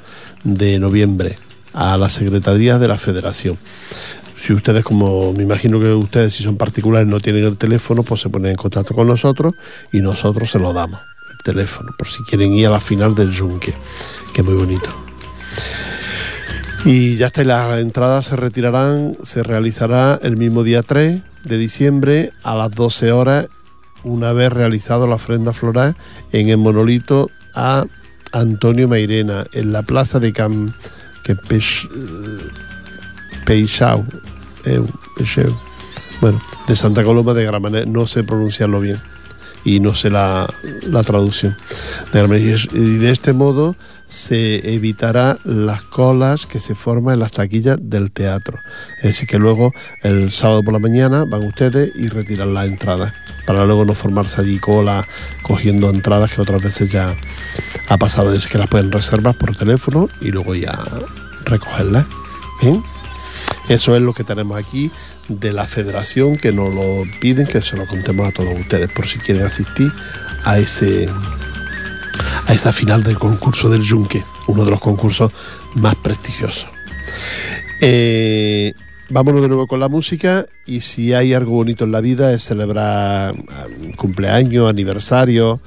de 0.44 0.78
noviembre 0.78 1.38
a 1.72 1.96
las 1.96 2.12
secretarías 2.12 2.80
de 2.80 2.88
la 2.88 2.98
federación. 2.98 3.56
Si 4.46 4.52
ustedes, 4.52 4.84
como 4.84 5.32
me 5.32 5.44
imagino 5.44 5.78
que 5.78 5.92
ustedes, 5.92 6.34
si 6.34 6.42
son 6.42 6.56
particulares, 6.56 7.06
no 7.06 7.20
tienen 7.20 7.44
el 7.44 7.56
teléfono, 7.56 8.02
pues 8.02 8.20
se 8.20 8.28
ponen 8.28 8.50
en 8.50 8.56
contacto 8.56 8.94
con 8.94 9.06
nosotros 9.06 9.54
y 9.92 10.00
nosotros 10.00 10.50
se 10.50 10.58
lo 10.58 10.72
damos, 10.72 11.00
el 11.30 11.38
teléfono, 11.44 11.90
por 11.96 12.08
si 12.08 12.22
quieren 12.24 12.52
ir 12.52 12.66
a 12.66 12.70
la 12.70 12.80
final 12.80 13.14
del 13.14 13.30
Yunque, 13.30 13.72
que 14.34 14.40
es 14.40 14.46
muy 14.46 14.56
bonito. 14.56 14.88
Y 16.84 17.16
ya 17.16 17.26
está, 17.26 17.44
las 17.44 17.78
entradas 17.78 18.26
se 18.26 18.36
retirarán, 18.36 19.16
se 19.22 19.44
realizará 19.44 20.18
el 20.20 20.36
mismo 20.36 20.64
día 20.64 20.82
3 20.82 21.22
de 21.44 21.58
diciembre 21.58 22.32
a 22.42 22.54
las 22.54 22.70
12 22.70 23.12
horas, 23.12 23.48
una 24.04 24.32
vez 24.32 24.52
realizado 24.52 25.06
la 25.06 25.16
ofrenda 25.16 25.52
floral 25.52 25.96
en 26.32 26.48
el 26.48 26.58
monolito 26.58 27.30
a 27.54 27.84
Antonio 28.32 28.88
Mairena, 28.88 29.44
en 29.52 29.72
la 29.72 29.82
plaza 29.82 30.18
de 30.20 30.32
Cam... 30.32 30.72
que 31.22 31.36
Peix- 31.36 31.88
Peixeu, 35.16 35.56
bueno, 36.20 36.40
de 36.68 36.76
Santa 36.76 37.02
Coloma 37.04 37.34
de 37.34 37.44
Gramanet, 37.44 37.86
no 37.86 38.06
sé 38.06 38.22
pronunciarlo 38.24 38.80
bien 38.80 39.00
y 39.64 39.80
no 39.80 39.94
sé 39.94 40.10
la, 40.10 40.48
la 40.82 41.02
traducción. 41.02 41.56
De 42.12 42.20
y 42.72 42.78
de 42.98 43.10
este 43.10 43.32
modo 43.32 43.76
se 44.12 44.74
evitará 44.74 45.38
las 45.44 45.82
colas 45.82 46.44
que 46.44 46.60
se 46.60 46.74
forman 46.74 47.14
en 47.14 47.20
las 47.20 47.32
taquillas 47.32 47.78
del 47.80 48.12
teatro. 48.12 48.58
Es 48.98 49.04
decir, 49.04 49.26
que 49.26 49.38
luego 49.38 49.72
el 50.02 50.30
sábado 50.30 50.62
por 50.62 50.74
la 50.74 50.78
mañana 50.78 51.24
van 51.24 51.46
ustedes 51.46 51.92
y 51.96 52.08
retiran 52.08 52.52
las 52.52 52.66
entradas 52.66 53.14
para 53.46 53.64
luego 53.64 53.86
no 53.86 53.94
formarse 53.94 54.42
allí 54.42 54.58
cola 54.58 55.06
cogiendo 55.42 55.88
entradas 55.88 56.30
que 56.30 56.42
otras 56.42 56.62
veces 56.62 56.92
ya 56.92 57.14
ha 57.88 57.96
pasado. 57.96 58.34
Es 58.34 58.46
que 58.46 58.58
las 58.58 58.68
pueden 58.68 58.92
reservar 58.92 59.34
por 59.34 59.56
teléfono 59.56 60.10
y 60.20 60.30
luego 60.30 60.54
ya 60.54 60.78
recogerlas. 61.46 62.04
Eso 63.70 63.96
es 63.96 64.02
lo 64.02 64.12
que 64.12 64.24
tenemos 64.24 64.58
aquí 64.58 64.90
de 65.28 65.54
la 65.54 65.66
federación 65.66 66.36
que 66.36 66.52
nos 66.52 66.72
lo 66.74 67.04
piden, 67.18 67.46
que 67.46 67.62
se 67.62 67.78
lo 67.78 67.86
contemos 67.86 68.28
a 68.28 68.32
todos 68.32 68.58
ustedes 68.60 68.92
por 68.92 69.08
si 69.08 69.18
quieren 69.18 69.44
asistir 69.44 69.90
a 70.44 70.58
ese 70.58 71.08
a 72.46 72.52
esa 72.54 72.72
final 72.72 73.02
del 73.02 73.18
concurso 73.18 73.68
del 73.68 73.82
Yunque, 73.82 74.22
uno 74.48 74.64
de 74.64 74.70
los 74.72 74.80
concursos 74.80 75.30
más 75.74 75.94
prestigiosos. 75.96 76.66
Eh, 77.80 78.72
vámonos 79.10 79.42
de 79.42 79.48
nuevo 79.48 79.66
con 79.66 79.80
la 79.80 79.88
música 79.88 80.46
y 80.66 80.80
si 80.80 81.12
hay 81.12 81.34
algo 81.34 81.52
bonito 81.52 81.84
en 81.84 81.92
la 81.92 82.00
vida 82.00 82.32
es 82.32 82.42
celebrar 82.44 83.34
ah, 83.50 83.66
cumpleaños, 83.96 84.68
aniversario 84.68 85.60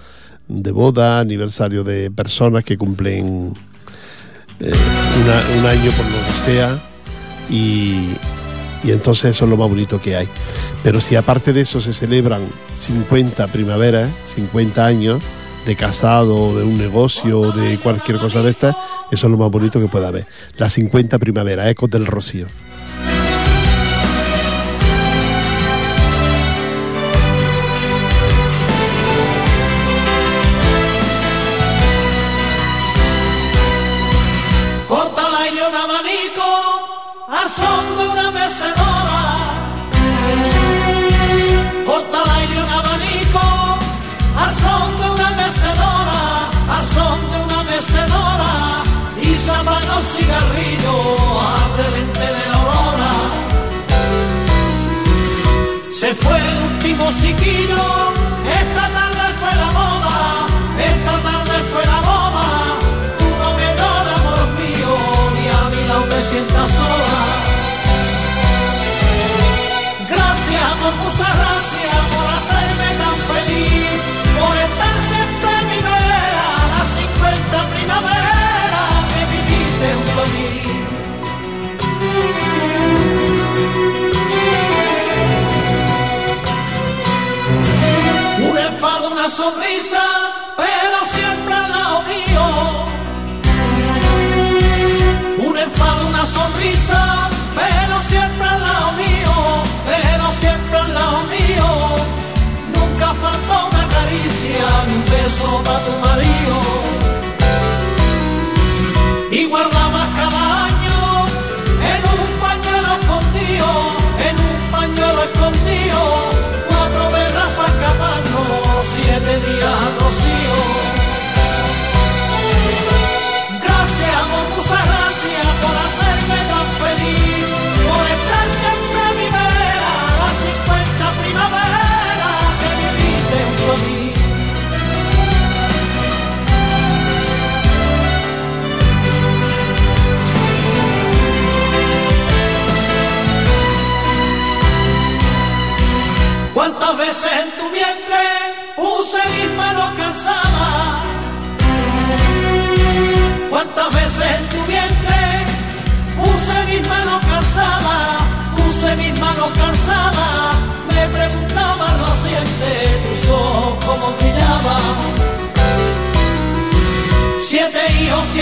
de 0.47 0.71
boda, 0.71 1.19
aniversario 1.19 1.83
de 1.83 2.11
personas 2.11 2.63
que 2.63 2.77
cumplen 2.77 3.53
eh, 4.59 4.71
una- 5.23 5.59
un 5.59 5.65
año 5.65 5.91
por 5.91 6.05
lo 6.05 6.25
que 6.25 6.31
sea 6.31 6.79
y, 7.49 8.09
y 8.83 8.91
entonces 8.91 9.31
eso 9.35 9.45
es 9.45 9.51
lo 9.51 9.57
más 9.57 9.69
bonito 9.69 9.99
que 9.99 10.15
hay. 10.15 10.27
Pero 10.83 11.01
si 11.01 11.15
aparte 11.15 11.51
de 11.51 11.61
eso 11.61 11.81
se 11.81 11.93
celebran 11.93 12.41
50 12.75 13.47
primaveras, 13.47 14.09
50 14.35 14.85
años 14.85 15.21
de 15.65 15.75
casado, 15.75 16.57
de 16.57 16.63
un 16.63 16.77
negocio, 16.77 17.51
de 17.51 17.79
cualquier 17.79 18.19
cosa 18.19 18.41
de 18.41 18.51
estas, 18.51 18.75
eso 19.11 19.27
es 19.27 19.31
lo 19.31 19.37
más 19.37 19.49
bonito 19.49 19.79
que 19.79 19.87
pueda 19.87 20.09
haber. 20.09 20.27
Las 20.57 20.73
50 20.73 21.17
primaveras, 21.19 21.67
ecos 21.67 21.89
del 21.89 22.05
rocío. 22.05 22.45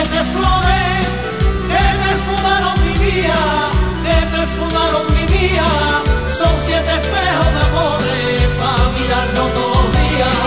Siete 0.04 0.24
flores 0.36 1.06
que 1.70 1.82
perfumaron 2.04 2.74
mi 2.84 2.94
vida, 3.06 3.42
que 4.04 4.16
perfumaron 4.36 5.06
mi 5.16 5.26
vida. 5.26 5.68
Son 6.38 6.54
siete 6.66 6.92
espejos 7.00 7.50
de 7.56 7.62
amores 7.70 8.50
para 8.60 8.84
mirarnos 8.98 9.48
todos 9.54 9.78
los 9.78 9.89
días. 10.02 10.38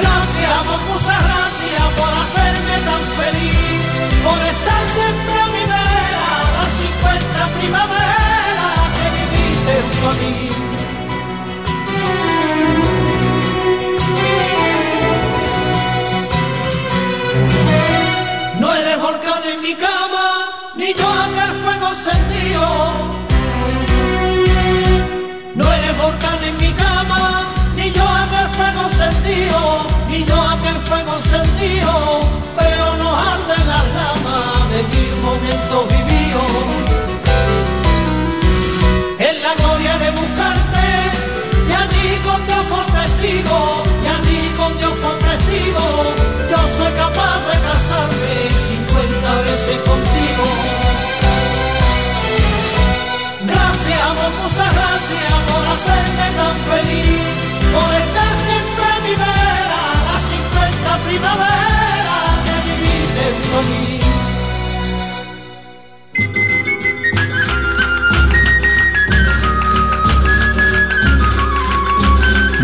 Gracias, 0.00 0.56
muchas 0.88 1.20
gracias 1.28 1.84
por 1.98 2.12
hacerme 2.22 2.76
tan 2.88 3.02
feliz, 3.20 3.80
por 4.24 4.40
estar 4.52 4.82
siempre 4.96 5.36
a 5.40 5.46
mi 5.54 5.64
vera, 5.74 6.26
las 6.56 6.70
50 6.80 7.58
primavera 7.58 8.68
que 8.96 9.06
viviste 9.16 9.72
junto 9.82 10.08
a 10.08 10.14
mí. 10.20 10.53
feel 29.34 29.83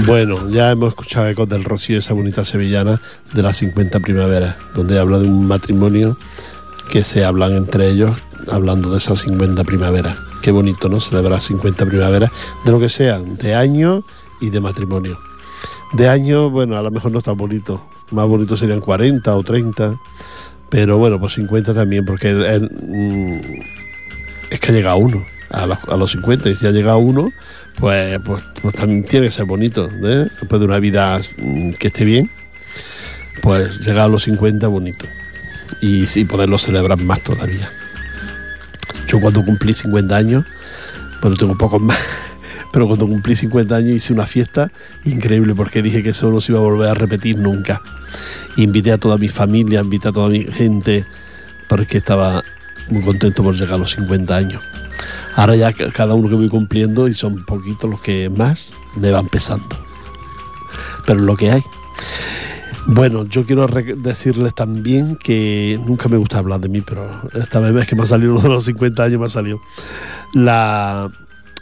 Bueno, 0.07 0.49
ya 0.49 0.71
hemos 0.71 0.91
escuchado 0.91 1.29
ecos 1.29 1.49
del 1.49 1.65
Rocío, 1.65 1.99
esa 1.99 2.15
bonita 2.15 2.45
sevillana 2.45 3.01
de 3.33 3.43
las 3.43 3.57
50 3.59 4.01
primaveras, 4.01 4.57
donde 4.75 4.99
habla 4.99 5.19
de 5.19 5.29
un 5.29 5.47
matrimonio 5.47 6.17
que 6.91 7.05
se 7.05 7.25
hablan 7.25 7.55
entre 7.55 7.89
ellos, 7.89 8.17
hablando 8.51 8.91
de 8.91 8.99
esas 8.99 9.21
50 9.21 9.63
primaveras. 9.65 10.19
Qué 10.43 10.51
bonito, 10.51 10.89
¿no? 10.89 11.01
Celebrar 11.01 11.41
50 11.41 11.87
primaveras, 11.87 12.31
de 12.65 12.73
lo 12.73 12.81
que 12.81 12.89
sea, 12.89 13.19
de 13.21 13.55
año 13.55 14.03
y 14.41 14.51
de 14.51 14.61
matrimonio. 14.61 15.19
De 15.93 16.09
año, 16.09 16.51
bueno, 16.51 16.77
a 16.79 16.83
lo 16.83 16.91
mejor 16.91 17.13
no 17.13 17.19
es 17.19 17.25
tan 17.25 17.37
bonito, 17.37 17.85
más 18.11 18.27
bonito 18.27 18.57
serían 18.57 18.81
40 18.81 19.37
o 19.37 19.43
30, 19.43 19.97
pero 20.69 20.99
bueno, 20.99 21.21
pues 21.21 21.35
50 21.35 21.75
también, 21.75 22.05
porque 22.05 22.31
eh, 22.31 22.61
mm, 22.61 23.41
es 24.51 24.61
que 24.61 24.71
ha 24.73 24.75
llegado 24.75 24.97
uno 24.99 25.23
a, 25.51 25.67
los- 25.67 25.79
a 25.89 25.97
los 25.97 26.11
50 26.13 26.49
y 26.49 26.57
si 26.57 26.67
ha 26.67 26.71
llegado 26.71 26.99
uno, 26.99 27.29
pues, 27.81 28.21
pues, 28.25 28.45
pues 28.61 28.75
también 28.75 29.05
tiene 29.05 29.27
que 29.27 29.33
ser 29.33 29.47
bonito, 29.47 29.89
¿eh? 30.05 30.29
Después 30.39 30.61
de 30.61 30.67
una 30.67 30.79
vida 30.79 31.19
mm, 31.39 31.73
que 31.73 31.89
esté 31.89 32.05
bien, 32.05 32.31
pues 33.43 33.81
llegar 33.81 34.05
a 34.05 34.09
los 34.09 34.25
50 34.25 34.69
bonito 34.69 35.07
y 35.81 36.07
sí 36.07 36.25
poderlo 36.25 36.59
celebrar 36.59 36.99
más 36.99 37.23
todavía. 37.23 37.71
Yo 39.09 39.19
cuando 39.21 39.45
cumplí 39.45 39.73
50 39.73 40.15
años, 40.15 40.45
bueno, 41.23 41.37
tengo 41.37 41.57
pocos 41.57 41.81
más, 41.81 41.99
pero 42.73 42.87
cuando 42.87 43.09
cumplí 43.09 43.35
50 43.35 43.75
años 43.75 43.97
hice 43.97 44.13
una 44.13 44.27
fiesta 44.27 44.71
increíble 45.05 45.55
porque 45.55 45.83
dije 45.83 46.03
que 46.03 46.11
eso 46.11 46.31
no 46.31 46.41
se 46.41 46.53
iba 46.53 46.61
a 46.61 46.63
volver 46.63 46.89
a 46.89 46.95
repetir 46.95 47.39
nunca. 47.39 47.81
Invité 48.57 48.93
a 48.93 48.99
toda 48.99 49.17
mi 49.17 49.29
familia, 49.29 49.81
invité 49.81 50.09
a 50.09 50.13
toda 50.13 50.29
mi 50.29 50.45
gente, 50.45 51.05
porque 51.69 51.99
estaba 51.99 52.43
muy 52.89 53.03
contento 53.03 53.43
por 53.43 53.55
llegar 53.55 53.75
a 53.75 53.79
los 53.79 53.91
50 53.93 54.37
años. 54.37 54.63
Ahora 55.37 55.57
ya 55.57 55.73
ca- 55.73 55.91
cada 55.91 56.15
uno 56.15 56.29
que 56.29 56.35
voy 56.35 56.49
cumpliendo, 56.49 57.09
y 57.09 57.15
son 57.15 57.45
poquitos 57.45 57.89
los 57.91 58.01
que 58.01 58.29
más, 58.31 58.73
me 58.97 59.11
van 59.11 59.27
pesando. 59.27 59.77
Pero 61.07 61.21
es 61.21 61.25
lo 61.27 61.37
que 61.37 61.51
hay. 61.53 61.63
Bueno, 62.87 63.25
yo 63.27 63.45
quiero 63.45 63.67
decirles 63.67 64.55
también 64.55 65.17
que 65.17 65.79
nunca 65.87 66.09
me 66.09 66.17
gusta 66.17 66.39
hablar 66.39 66.61
de 66.61 66.69
mí, 66.69 66.81
pero 66.81 67.09
esta 67.35 67.61
vez 67.61 67.87
que 67.87 67.95
me 67.95 68.03
ha 68.03 68.07
salido 68.07 68.33
uno 68.33 68.43
de 68.43 68.49
los 68.49 68.65
50 68.65 69.03
años, 69.05 69.21
me 69.21 69.27
ha 69.27 69.29
salido. 69.29 69.61
La, 70.33 71.11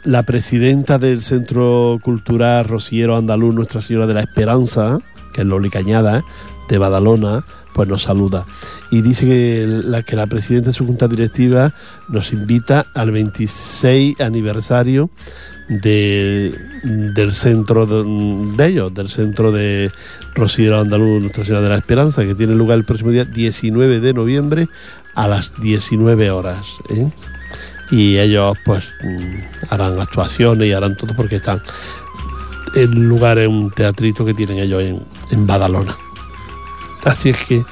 la 0.03 0.23
presidenta 0.23 0.97
del 0.97 1.21
Centro 1.21 1.99
Cultural 2.01 2.65
Rociero 2.65 3.17
Andaluz, 3.17 3.53
Nuestra 3.53 3.81
Señora 3.81 4.07
de 4.07 4.13
la 4.13 4.21
Esperanza, 4.21 4.99
que 5.33 5.41
es 5.41 5.47
Loli 5.47 5.69
Cañada, 5.69 6.23
de 6.69 6.77
Badalona, 6.77 7.43
pues 7.73 7.87
nos 7.87 8.03
saluda. 8.03 8.45
Y 8.91 9.01
dice 9.01 9.25
que 9.25 9.65
la, 9.67 10.03
que 10.03 10.15
la 10.15 10.27
presidenta 10.27 10.69
de 10.69 10.73
su 10.73 10.85
junta 10.85 11.07
directiva 11.07 11.73
nos 12.09 12.33
invita 12.33 12.85
al 12.93 13.11
26 13.11 14.19
aniversario 14.19 15.09
de, 15.69 16.53
del 16.83 17.33
centro 17.33 17.85
de, 17.85 18.65
ellos, 18.65 18.93
del 18.93 19.09
centro 19.09 19.51
de 19.51 19.91
Rociero 20.33 20.79
Andaluz 20.79 21.21
Nuestra 21.21 21.43
Señora 21.45 21.61
de 21.61 21.69
la 21.69 21.77
Esperanza, 21.77 22.25
que 22.25 22.35
tiene 22.35 22.55
lugar 22.55 22.77
el 22.77 22.85
próximo 22.85 23.11
día 23.11 23.25
19 23.25 23.99
de 23.99 24.13
noviembre 24.13 24.67
a 25.15 25.27
las 25.27 25.59
19 25.61 26.31
horas. 26.31 26.65
¿eh? 26.89 27.11
Y 27.91 28.17
ellos 28.17 28.57
pues 28.65 28.83
mm, 29.03 29.69
harán 29.69 29.99
actuaciones 29.99 30.67
y 30.67 30.73
harán 30.73 30.95
todo 30.95 31.15
porque 31.15 31.37
están 31.37 31.61
el 32.75 32.91
lugar 32.91 33.39
es 33.39 33.47
un 33.47 33.71
teatrito 33.71 34.23
que 34.23 34.33
tienen 34.33 34.59
ellos 34.59 34.83
en, 34.83 35.03
en 35.31 35.47
Badalona. 35.47 35.95
Así 37.03 37.29
es 37.29 37.37
que 37.45 37.63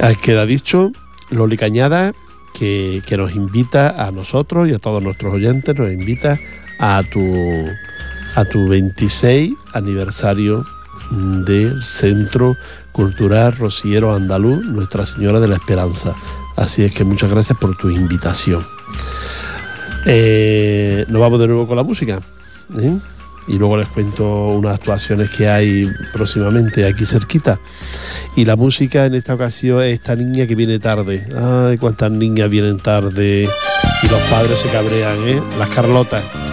eh, 0.00 0.16
queda 0.22 0.46
dicho, 0.46 0.92
Loli 1.30 1.56
Cañada, 1.56 2.12
que, 2.58 3.02
que 3.06 3.16
nos 3.16 3.34
invita 3.34 4.06
a 4.06 4.10
nosotros 4.12 4.68
y 4.68 4.74
a 4.74 4.78
todos 4.78 5.02
nuestros 5.02 5.34
oyentes, 5.34 5.76
nos 5.76 5.90
invita 5.90 6.38
a 6.78 7.02
tu, 7.10 7.20
a 8.34 8.44
tu 8.44 8.68
26 8.68 9.54
aniversario 9.72 10.64
del 11.10 11.82
Centro 11.82 12.56
Cultural 12.92 13.56
Rociero 13.56 14.14
Andaluz, 14.14 14.64
Nuestra 14.64 15.06
Señora 15.06 15.40
de 15.40 15.48
la 15.48 15.56
Esperanza. 15.56 16.14
Así 16.56 16.82
es 16.82 16.92
que 16.92 17.04
muchas 17.04 17.30
gracias 17.30 17.58
por 17.58 17.76
tu 17.76 17.90
invitación. 17.90 18.66
Eh, 20.06 21.04
nos 21.08 21.20
vamos 21.20 21.40
de 21.40 21.48
nuevo 21.48 21.66
con 21.66 21.76
la 21.76 21.82
música. 21.82 22.20
¿eh? 22.78 22.98
Y 23.48 23.58
luego 23.58 23.76
les 23.76 23.88
cuento 23.88 24.48
unas 24.48 24.74
actuaciones 24.74 25.30
que 25.30 25.48
hay 25.48 25.90
próximamente 26.12 26.86
aquí 26.86 27.06
cerquita. 27.06 27.60
Y 28.34 28.44
la 28.44 28.56
música 28.56 29.06
en 29.06 29.14
esta 29.14 29.34
ocasión 29.34 29.82
es 29.82 29.94
esta 29.94 30.16
niña 30.16 30.46
que 30.46 30.54
viene 30.54 30.78
tarde. 30.78 31.26
Ay, 31.36 31.78
cuántas 31.78 32.10
niñas 32.10 32.50
vienen 32.50 32.78
tarde. 32.78 33.48
Y 34.02 34.08
los 34.08 34.20
padres 34.30 34.58
se 34.58 34.68
cabrean, 34.68 35.16
¿eh? 35.26 35.40
Las 35.58 35.68
Carlotas. 35.70 36.45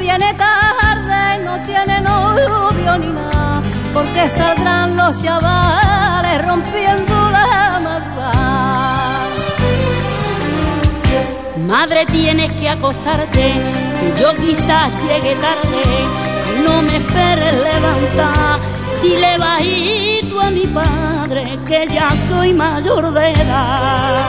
Viene 0.00 0.34
tarde, 0.34 1.38
no 1.44 1.62
tiene 1.62 2.00
novio 2.00 2.98
ni 2.98 3.08
nada. 3.08 3.62
Porque 3.94 4.28
saldrán 4.28 4.96
los 4.96 5.22
chavales 5.22 6.46
rompiendo 6.46 7.14
la 7.30 7.80
madrugada. 7.84 9.28
Madre, 11.66 12.06
tienes 12.06 12.50
que 12.52 12.68
acostarte, 12.68 13.52
que 13.98 14.20
yo 14.20 14.34
quizás 14.34 14.90
llegue 15.04 15.36
tarde. 15.36 15.82
No 16.64 16.82
me 16.82 16.96
esperes 16.96 17.54
levantar, 17.54 18.58
Dile 19.02 19.38
bajito 19.38 20.40
a 20.40 20.50
mi 20.50 20.66
padre 20.66 21.44
que 21.66 21.86
ya 21.88 22.10
soy 22.28 22.52
mayor 22.52 23.12
de 23.14 23.32
edad. 23.32 24.24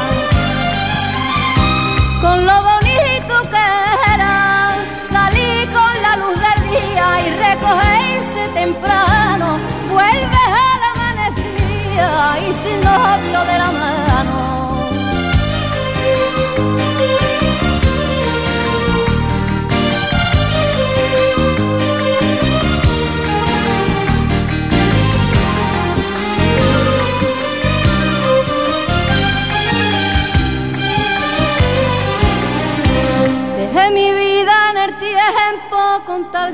Con 2.21 2.45
lo 2.45 2.53
y 7.25 7.29
recogerse 7.29 8.47
temprano, 8.53 9.59
vuelves 9.89 10.47
al 10.69 10.83
amanecía 10.93 12.39
y 12.49 12.53
sin 12.53 12.77
novio 12.83 13.39
de 13.45 13.57
la 13.57 13.71
mano. 13.71 14.50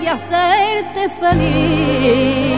De 0.07 0.13
hacerte 0.13 1.09
feliz. 1.09 2.57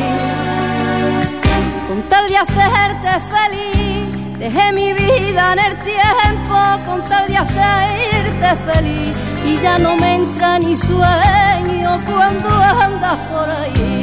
Con 1.88 2.03
tal 2.03 2.27
de 2.27 2.38
hacerte 2.38 3.09
feliz. 3.33 4.38
Dejé 4.38 4.71
mi 4.71 4.93
vida 4.93 5.53
en 5.53 5.59
el 5.59 5.75
tiempo 5.79 6.57
con 6.85 7.03
tal 7.05 7.27
de 7.27 7.38
hacerte 7.38 8.49
feliz. 8.67 9.15
Y 9.47 9.57
ya 9.63 9.79
no 9.79 9.95
me 9.95 10.15
entra 10.17 10.59
ni 10.59 10.75
sueño 10.75 11.99
cuando 12.05 12.49
andas 12.85 13.17
por 13.31 13.49
ahí. 13.49 13.95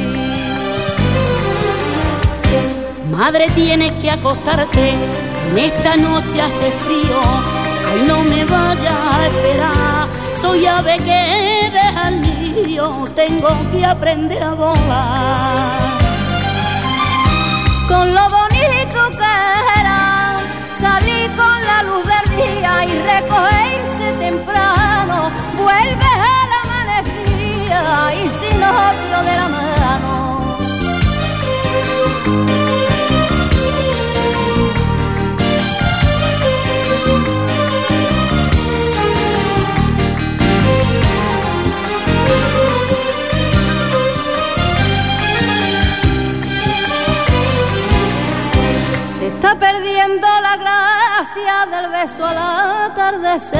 Madre, 3.09 3.47
tienes 3.55 3.93
que 3.95 4.11
acostarte, 4.11 4.91
en 4.91 5.57
esta 5.57 5.95
noche 5.95 6.41
hace 6.41 6.69
frío. 6.83 7.19
Ay, 7.89 8.03
no 8.07 8.23
me 8.23 8.43
vayas 8.43 8.99
a 9.13 9.27
esperar, 9.27 10.07
soy 10.41 10.65
ave 10.65 10.97
que 10.97 11.69
deja 11.71 12.09
el 12.09 12.36
nido, 12.65 13.05
tengo 13.13 13.49
que 13.71 13.85
aprender 13.85 14.41
a 14.41 14.53
volar. 14.53 15.76
Beso 52.01 52.25
al 52.25 52.37
atardecer. 52.37 53.59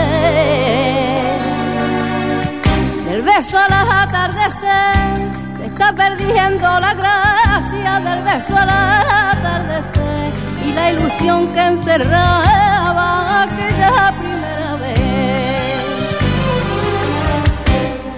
Del 3.09 3.21
beso 3.23 3.57
al 3.57 3.73
atardecer. 4.03 5.15
Se 5.57 5.65
está 5.65 5.93
perdiendo 5.93 6.67
la 6.79 6.93
gracia 6.93 7.99
del 8.07 8.21
beso 8.23 8.55
al 8.57 8.69
atardecer. 8.69 10.31
Y 10.65 10.73
la 10.73 10.91
ilusión 10.91 11.47
que 11.53 11.61
encerraba 11.61 13.43
aquella 13.43 14.13
primera 14.19 14.75
vez. 14.83 14.97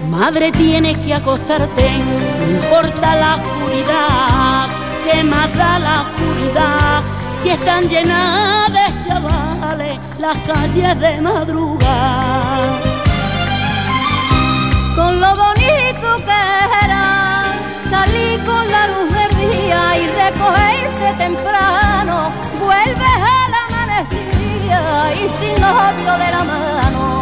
Madre, 0.08 0.52
tienes 0.52 0.96
que 0.98 1.14
acostarte, 1.14 1.98
no 1.98 2.44
importa 2.56 3.14
la 3.16 3.36
oscuridad, 3.36 4.66
que 5.04 5.22
más 5.24 5.48
da 5.56 5.78
la 5.78 5.96
oscuridad, 6.02 6.89
si 7.42 7.48
están 7.48 7.88
llenas 7.88 8.70
de 8.72 9.04
chavales 9.04 9.98
las 10.18 10.38
calles 10.38 11.00
de 11.00 11.20
madrugada. 11.20 12.78
Con 14.94 15.20
lo 15.20 15.28
bonito 15.28 16.16
que 16.26 16.40
era 16.84 17.42
salir 17.88 18.40
con 18.44 18.66
la 18.70 18.86
luz 18.88 19.08
del 19.18 19.50
día 19.50 19.80
y 19.98 20.06
recogerse 20.22 21.14
temprano, 21.16 22.30
vuelves 22.60 23.18
al 23.38 23.54
amanecía 23.66 25.12
y 25.14 25.28
sin 25.38 25.60
novio 25.60 26.12
de 26.24 26.30
la 26.30 26.44
mano. 26.44 27.19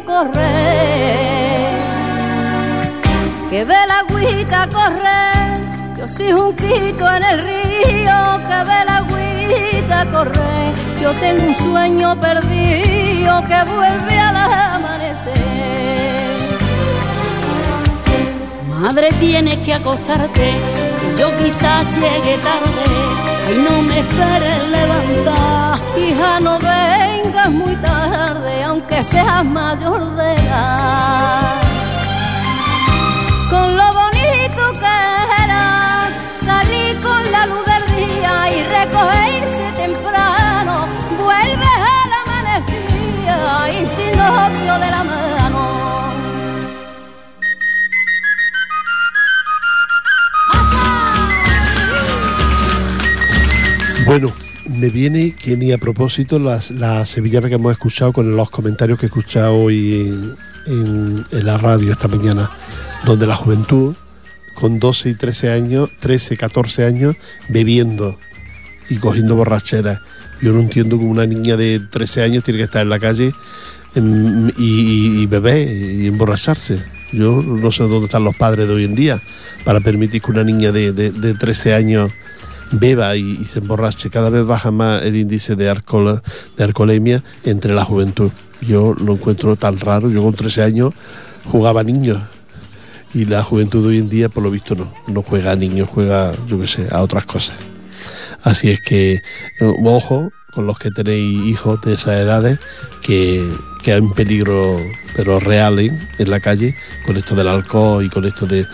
Correr. 0.00 1.78
Que 3.50 3.64
ve 3.64 3.76
la 3.88 4.00
agüita 4.00 4.68
correr. 4.68 5.54
Yo 5.96 6.08
soy 6.08 6.32
junquito 6.32 7.10
en 7.10 7.22
el 7.22 7.38
río 7.42 8.40
que 8.48 8.58
ve 8.68 8.84
la 8.86 8.96
agüita 8.98 10.06
correr. 10.12 10.72
Yo 11.00 11.12
tengo 11.14 11.44
un 11.46 11.54
sueño 11.54 12.18
perdido 12.18 13.44
que 13.44 13.62
vuelve 13.70 14.18
al 14.18 14.36
amanecer. 14.36 15.44
Madre, 18.68 19.08
tienes 19.20 19.58
que 19.58 19.72
acostarte, 19.72 20.54
que 21.00 21.20
yo 21.20 21.30
quizás 21.38 21.86
llegue 21.94 22.36
tarde, 22.38 22.84
ay 23.48 23.56
no 23.66 23.80
me 23.82 24.00
esperes 24.00 24.68
levantar. 24.68 25.78
Hija, 25.96 26.40
no 26.40 26.58
vengas 26.58 27.50
muy 27.50 27.74
tarde, 27.76 28.03
aunque 28.84 29.02
seas 29.02 29.44
mayor 29.44 30.14
de 30.16 30.34
edad. 30.34 31.63
Me 54.76 54.88
viene 54.90 55.32
que 55.34 55.56
ni 55.56 55.72
a 55.72 55.78
propósito 55.78 56.38
las, 56.38 56.70
las 56.70 57.08
sevillanas 57.08 57.48
que 57.48 57.56
hemos 57.56 57.72
escuchado 57.72 58.12
con 58.12 58.36
los 58.36 58.50
comentarios 58.50 58.98
que 58.98 59.06
he 59.06 59.08
escuchado 59.08 59.54
hoy 59.56 60.34
en, 60.66 61.24
la 61.30 61.58
radio 61.58 61.92
esta 61.92 62.08
mañana, 62.08 62.50
donde 63.04 63.26
la 63.26 63.36
juventud 63.36 63.94
con 64.54 64.78
12 64.78 65.10
y 65.10 65.14
13 65.14 65.50
años, 65.52 65.90
13, 66.00 66.36
14 66.36 66.84
años, 66.84 67.16
bebiendo 67.48 68.18
y 68.88 68.96
cogiendo 68.96 69.34
borracheras. 69.36 70.00
Yo 70.40 70.52
no 70.52 70.60
entiendo 70.60 70.96
cómo 70.96 71.10
una 71.10 71.26
niña 71.26 71.56
de 71.56 71.80
13 71.80 72.22
años 72.22 72.44
tiene 72.44 72.58
que 72.58 72.64
estar 72.64 72.82
en 72.82 72.88
la 72.90 72.98
calle 72.98 73.32
y 74.58 75.26
beber 75.26 75.68
y 75.68 76.06
emborracharse. 76.06 76.82
Yo 77.12 77.42
no 77.42 77.70
sé 77.70 77.84
dónde 77.84 78.06
están 78.06 78.24
los 78.24 78.36
padres 78.36 78.66
de 78.66 78.74
hoy 78.74 78.84
en 78.84 78.94
día 78.94 79.20
para 79.64 79.80
permitir 79.80 80.20
que 80.22 80.30
una 80.30 80.44
niña 80.44 80.72
de, 80.72 80.92
de- 80.92 81.12
de 81.12 81.34
13 81.34 81.74
años 81.74 82.10
beba 82.72 83.16
y, 83.16 83.44
se 83.44 83.60
emborrache. 83.60 84.10
Cada 84.10 84.30
vez 84.30 84.46
baja 84.46 84.70
más 84.70 85.02
el 85.02 85.16
índice 85.16 85.56
de, 85.56 85.68
alcohol, 85.68 86.22
de 86.56 86.64
alcoholemia 86.64 87.22
entre 87.44 87.74
la 87.74 87.84
juventud. 87.84 88.30
Yo 88.60 88.94
lo 88.94 89.14
encuentro 89.14 89.56
tan 89.56 89.78
raro. 89.78 90.10
Yo 90.10 90.22
con 90.22 90.34
13 90.34 90.62
años 90.62 90.92
jugaba 91.50 91.80
a 91.80 91.84
niños 91.84 92.20
y 93.14 93.26
la 93.26 93.42
juventud 93.42 93.86
hoy 93.86 93.98
en 93.98 94.08
día, 94.08 94.28
por 94.28 94.42
lo 94.42 94.50
visto, 94.50 94.74
no. 94.74 94.92
No 95.06 95.22
juega 95.22 95.52
a 95.52 95.56
niños, 95.56 95.88
juega, 95.88 96.32
yo 96.48 96.58
qué 96.58 96.66
sé, 96.66 96.88
a 96.90 97.00
otras 97.00 97.26
cosas. 97.26 97.56
Así 98.42 98.70
es 98.70 98.80
que, 98.80 99.14
eh, 99.14 99.22
ojo 99.84 100.30
con 100.52 100.66
los 100.66 100.78
que 100.78 100.90
tenéis 100.90 101.44
hijos 101.46 101.80
de 101.82 101.94
esas 101.94 102.20
edades, 102.20 102.60
que, 103.02 103.44
que 103.82 103.92
hay 103.92 104.00
un 104.00 104.12
peligro, 104.12 104.78
pero 105.16 105.40
real 105.40 105.80
¿eh? 105.80 105.90
en 106.18 106.30
la 106.30 106.40
calle, 106.40 106.76
con 107.04 107.16
esto 107.16 107.34
del 107.34 107.48
alcohol 107.48 108.04
y 108.04 108.08
con 108.08 108.24
esto 108.24 108.46
de. 108.46 108.64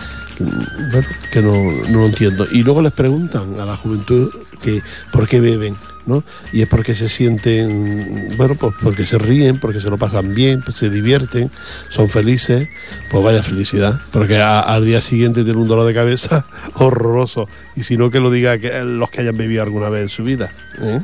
Bueno, 0.40 1.08
que 1.30 1.42
no, 1.42 1.52
no 1.90 1.98
lo 2.00 2.06
entiendo. 2.06 2.46
Y 2.50 2.62
luego 2.62 2.82
les 2.82 2.92
preguntan 2.92 3.60
a 3.60 3.66
la 3.66 3.76
juventud 3.76 4.30
que 4.62 4.82
por 5.12 5.28
qué 5.28 5.40
beben. 5.40 5.76
¿no? 6.06 6.24
Y 6.52 6.62
es 6.62 6.68
porque 6.68 6.94
se 6.94 7.08
sienten, 7.08 8.34
bueno, 8.36 8.54
pues 8.54 8.74
porque 8.82 9.06
se 9.06 9.18
ríen, 9.18 9.58
porque 9.58 9.80
se 9.80 9.90
lo 9.90 9.98
pasan 9.98 10.34
bien, 10.34 10.62
pues 10.62 10.76
se 10.76 10.90
divierten, 10.90 11.50
son 11.90 12.08
felices, 12.08 12.68
pues 13.10 13.22
vaya 13.22 13.42
felicidad, 13.42 14.00
porque 14.10 14.40
al 14.40 14.84
día 14.84 15.00
siguiente 15.00 15.44
tiene 15.44 15.60
un 15.60 15.68
dolor 15.68 15.86
de 15.86 15.94
cabeza 15.94 16.46
horroroso, 16.74 17.48
y 17.76 17.84
si 17.84 17.96
no 17.96 18.10
que 18.10 18.18
lo 18.18 18.30
diga 18.30 18.58
que, 18.58 18.82
los 18.82 19.10
que 19.10 19.20
hayan 19.20 19.36
bebido 19.36 19.62
alguna 19.62 19.88
vez 19.88 20.02
en 20.02 20.08
su 20.08 20.24
vida. 20.24 20.50
¿eh? 20.80 21.00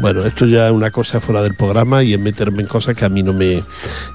Bueno, 0.00 0.24
esto 0.24 0.46
ya 0.46 0.66
es 0.66 0.72
una 0.72 0.90
cosa 0.90 1.20
fuera 1.20 1.42
del 1.42 1.54
programa 1.54 2.02
y 2.02 2.14
es 2.14 2.20
meterme 2.20 2.62
en 2.62 2.68
cosas 2.68 2.96
que 2.96 3.04
a 3.04 3.10
mí 3.10 3.22
no 3.22 3.34
me, 3.34 3.62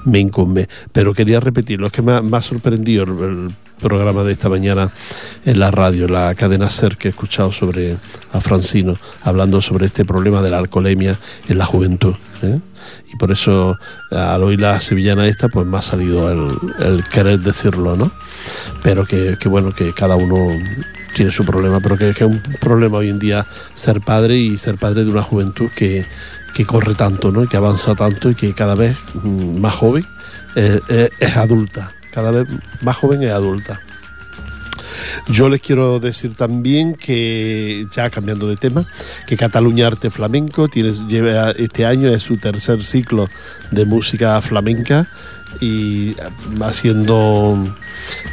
me 0.04 0.18
incumbe. 0.18 0.68
Pero 0.92 1.14
quería 1.14 1.38
repetirlo, 1.38 1.86
es 1.86 1.92
que 1.92 2.02
me 2.02 2.12
ha, 2.12 2.22
me 2.22 2.42
sorprendido 2.42 3.04
el, 3.04 3.50
programa 3.80 4.24
de 4.24 4.32
esta 4.32 4.48
mañana 4.48 4.90
en 5.44 5.58
la 5.60 5.70
radio, 5.70 6.08
la 6.08 6.34
cadena 6.34 6.70
SER 6.70 6.96
que 6.96 7.08
he 7.08 7.10
escuchado 7.10 7.52
sobre 7.52 7.94
a 8.32 8.40
Francino, 8.40 8.96
hablando 9.22 9.60
sobre 9.60 9.84
este 9.84 10.06
problema 10.06 10.40
de 10.40 10.48
la 10.48 10.58
alcoholemia 10.58 11.18
en 11.46 11.58
la 11.58 11.66
juventud. 11.66 12.14
¿eh? 12.42 12.58
Y 13.12 13.16
por 13.16 13.32
eso, 13.32 13.76
al 14.10 14.42
oír 14.42 14.60
la 14.60 14.80
sevillana 14.80 15.26
esta, 15.26 15.48
pues 15.48 15.66
me 15.66 15.76
ha 15.76 15.82
salido 15.82 16.32
el, 16.32 16.56
el 16.80 17.04
querer 17.04 17.40
decirlo, 17.40 17.96
¿no? 17.96 18.10
Pero 18.82 19.04
que, 19.04 19.36
que 19.38 19.48
bueno, 19.48 19.70
que 19.72 19.92
cada 19.92 20.16
uno 20.16 20.48
tiene 21.16 21.32
su 21.32 21.44
problema, 21.44 21.80
pero 21.80 21.96
que, 21.96 22.10
es 22.10 22.20
un 22.20 22.40
problema 22.60 22.98
hoy 22.98 23.08
en 23.08 23.18
día 23.18 23.46
ser 23.74 24.00
padre 24.02 24.36
y 24.36 24.58
ser 24.58 24.76
padre 24.76 25.04
de 25.04 25.10
una 25.10 25.22
juventud 25.22 25.70
que, 25.74 26.04
que 26.54 26.66
corre 26.66 26.94
tanto, 26.94 27.32
¿no? 27.32 27.48
Que 27.48 27.56
avanza 27.56 27.94
tanto 27.94 28.30
y 28.30 28.34
que 28.34 28.52
cada 28.52 28.74
vez 28.74 28.96
mm, 29.14 29.58
más 29.58 29.74
joven 29.74 30.04
es 30.54 31.36
adulta, 31.36 31.92
cada 32.12 32.30
vez 32.30 32.48
más 32.82 32.96
joven 32.96 33.22
es 33.22 33.30
adulta. 33.30 33.80
Yo 35.28 35.48
les 35.48 35.60
quiero 35.60 35.98
decir 35.98 36.34
también 36.34 36.94
que, 36.94 37.86
ya 37.90 38.10
cambiando 38.10 38.46
de 38.46 38.56
tema, 38.56 38.84
que 39.26 39.36
Cataluña 39.36 39.86
Arte 39.86 40.10
Flamenco 40.10 40.68
tiene, 40.68 40.92
lleva 41.08 41.50
este 41.50 41.84
año 41.84 42.08
es 42.08 42.22
su 42.22 42.36
tercer 42.36 42.82
ciclo 42.84 43.28
de 43.70 43.84
música 43.84 44.40
flamenca 44.40 45.06
y 45.60 46.16
haciendo 46.60 47.56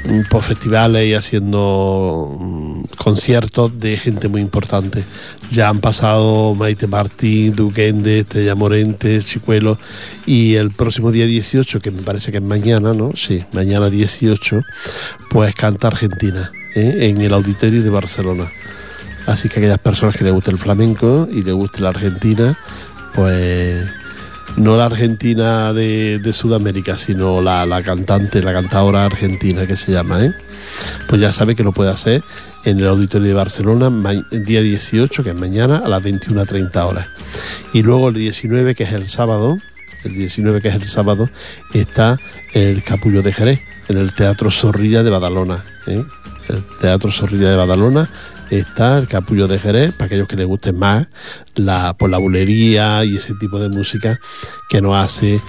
mm, 0.06 0.22
pues, 0.30 0.46
festivales 0.46 1.06
y 1.06 1.14
haciendo 1.14 2.38
mm, 2.40 2.84
conciertos 2.98 3.80
de 3.80 3.98
gente 3.98 4.28
muy 4.28 4.42
importante. 4.42 5.04
Ya 5.52 5.70
han 5.70 5.80
pasado 5.80 6.56
Maite 6.56 6.88
Martín, 6.88 7.56
Duquende, 7.56 8.20
Estrella 8.20 8.56
Morente, 8.56 9.20
Chicuelo 9.22 9.78
y 10.26 10.56
el 10.56 10.72
próximo 10.72 11.12
día 11.12 11.26
18, 11.26 11.80
que 11.80 11.92
me 11.92 12.02
parece 12.02 12.32
que 12.32 12.38
es 12.38 12.44
mañana, 12.44 12.94
¿no? 12.94 13.12
Sí, 13.16 13.44
mañana 13.54 13.90
18, 13.90 14.62
pues 15.30 15.54
canta 15.56 15.88
Argentina 15.88 16.52
¿eh? 16.76 16.98
en 17.02 17.22
el 17.22 17.34
Auditorio 17.34 17.82
de 17.84 17.90
Barcelona. 17.90 18.50
Así 19.26 19.48
que 19.48 19.60
aquellas 19.60 19.80
personas 19.80 20.16
que 20.18 20.26
les 20.26 20.34
guste 20.34 20.52
el 20.52 20.58
flamenco 20.58 21.28
y 21.32 21.44
les 21.44 21.54
guste 21.54 21.82
la 21.82 21.90
Argentina, 21.90 22.58
pues 23.14 23.86
no 24.58 24.78
la 24.78 24.86
Argentina 24.86 25.74
de, 25.74 26.34
Sudamérica, 26.34 26.98
sino 26.98 27.42
la, 27.42 27.66
la 27.66 27.82
cantante, 27.82 28.42
la 28.42 28.54
cantadora 28.54 29.06
argentina 29.06 29.66
que 29.66 29.76
se 29.76 29.92
llama, 29.92 30.24
¿eh? 30.24 30.34
Pues 31.08 31.22
ya 31.22 31.32
sabe 31.32 31.56
que 31.56 31.64
lo 31.64 31.72
puede 31.72 31.92
hacer 31.92 32.24
en 32.66 32.80
el 32.80 32.88
Auditorio 32.88 33.28
de 33.28 33.34
Barcelona 33.34 33.92
día 34.32 34.62
18, 34.62 35.24
que 35.24 35.30
es 35.32 35.36
mañana, 35.36 35.82
a 35.84 35.88
las 35.88 36.04
21.30 36.04 36.86
horas. 36.86 37.08
Y 37.74 37.84
luego 37.84 38.10
el 38.10 38.16
19, 38.16 38.76
que 38.76 38.84
es 38.84 38.94
el 38.94 39.10
sábado, 39.10 39.58
el 40.04 40.14
19 40.14 40.62
que 40.62 40.70
es 40.70 40.76
el 40.76 40.88
sábado, 40.88 41.30
está 41.74 42.18
el 42.54 42.84
Capullo 42.84 43.22
de 43.22 43.34
Jerez, 43.34 43.60
en 43.90 43.98
el 43.98 44.14
Teatro 44.14 44.50
Zorrilla 44.52 45.04
de 45.04 45.10
Badalona. 45.10 45.64
¿eh? 45.88 46.04
El 46.50 46.64
Teatro 46.80 47.12
Zorrilla 47.12 47.50
de 47.50 47.56
Badalona 47.56 48.10
está 48.50 48.98
el 48.98 49.08
Capullo 49.08 49.48
de 49.48 49.60
Jerez, 49.60 49.94
para 49.94 50.06
aquellos 50.06 50.28
que 50.28 50.36
les 50.36 50.46
guste 50.46 50.72
más 50.72 51.08
la, 51.56 51.94
por 51.94 52.10
la 52.10 52.18
bulería 52.18 53.04
y 53.06 53.18
ese 53.18 53.34
tipo 53.36 53.60
de 53.60 53.70
música 53.70 54.20
que 54.70 54.82
nos 54.82 54.96
hace 54.96 55.40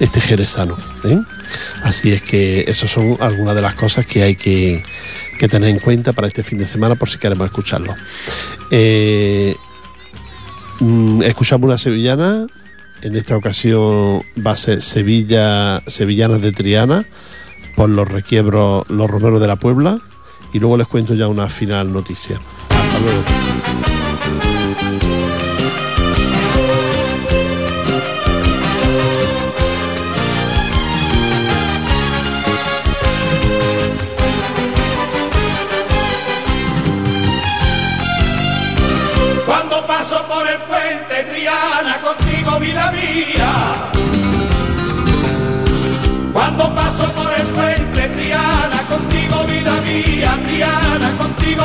este 0.00 0.20
jerezano. 0.20 0.76
¿eh? 1.04 1.18
Así 1.82 2.12
es 2.12 2.22
que 2.22 2.64
esas 2.68 2.90
son 2.90 3.16
algunas 3.20 3.54
de 3.54 3.62
las 3.62 3.74
cosas 3.74 4.06
que 4.06 4.22
hay 4.22 4.36
que, 4.36 4.82
que 5.38 5.48
tener 5.48 5.70
en 5.70 5.78
cuenta 5.78 6.12
para 6.12 6.28
este 6.28 6.42
fin 6.42 6.58
de 6.58 6.66
semana 6.66 6.94
por 6.94 7.10
si 7.10 7.18
queremos 7.18 7.46
escucharlo. 7.46 7.94
Eh, 8.70 9.56
mm, 10.80 11.22
escuchamos 11.22 11.66
una 11.66 11.78
sevillana. 11.78 12.46
En 13.02 13.16
esta 13.16 13.36
ocasión 13.36 14.22
va 14.44 14.52
a 14.52 14.56
ser 14.56 14.80
Sevilla, 14.80 15.82
Sevillanas 15.86 16.40
de 16.40 16.52
Triana, 16.52 17.04
por 17.76 17.90
los 17.90 18.08
requiebros, 18.08 18.88
los 18.88 19.10
romeros 19.10 19.40
de 19.40 19.46
la 19.46 19.56
Puebla. 19.56 19.98
Y 20.54 20.60
luego 20.60 20.78
les 20.78 20.86
cuento 20.86 21.14
ya 21.14 21.28
una 21.28 21.48
final 21.48 21.92
noticia. 21.92 22.40
Hasta 22.70 22.98
luego. 23.00 23.53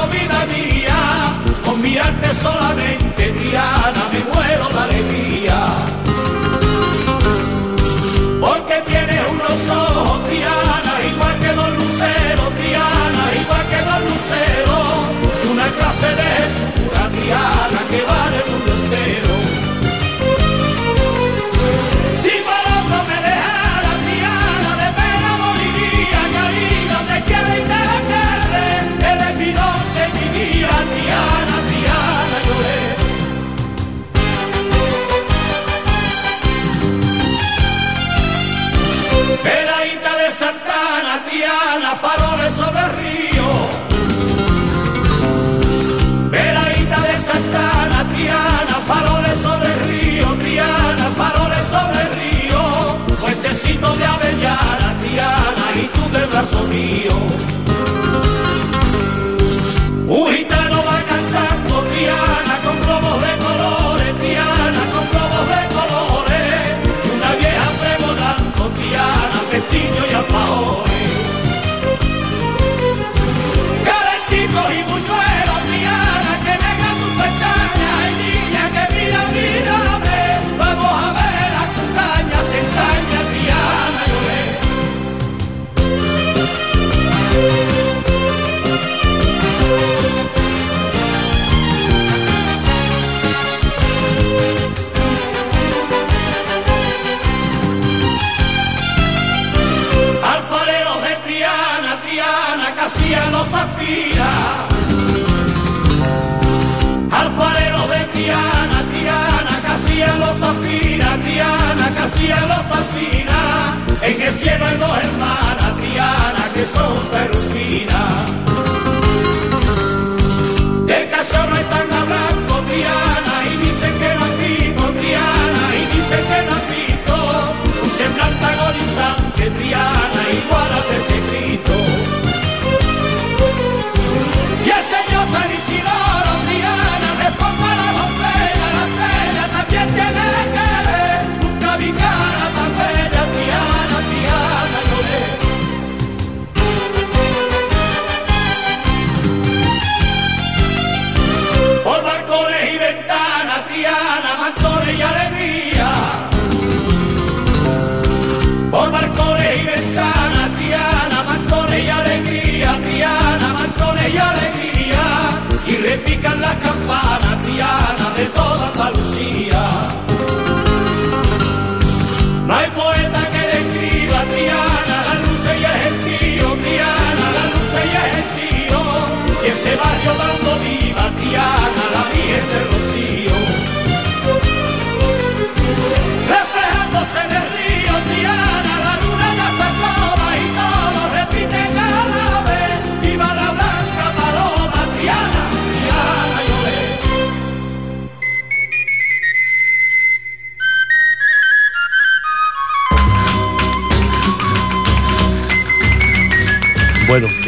Mía. 0.08 1.42
Con 1.66 1.82
mirarte 1.82 2.34
solamente 2.36 2.99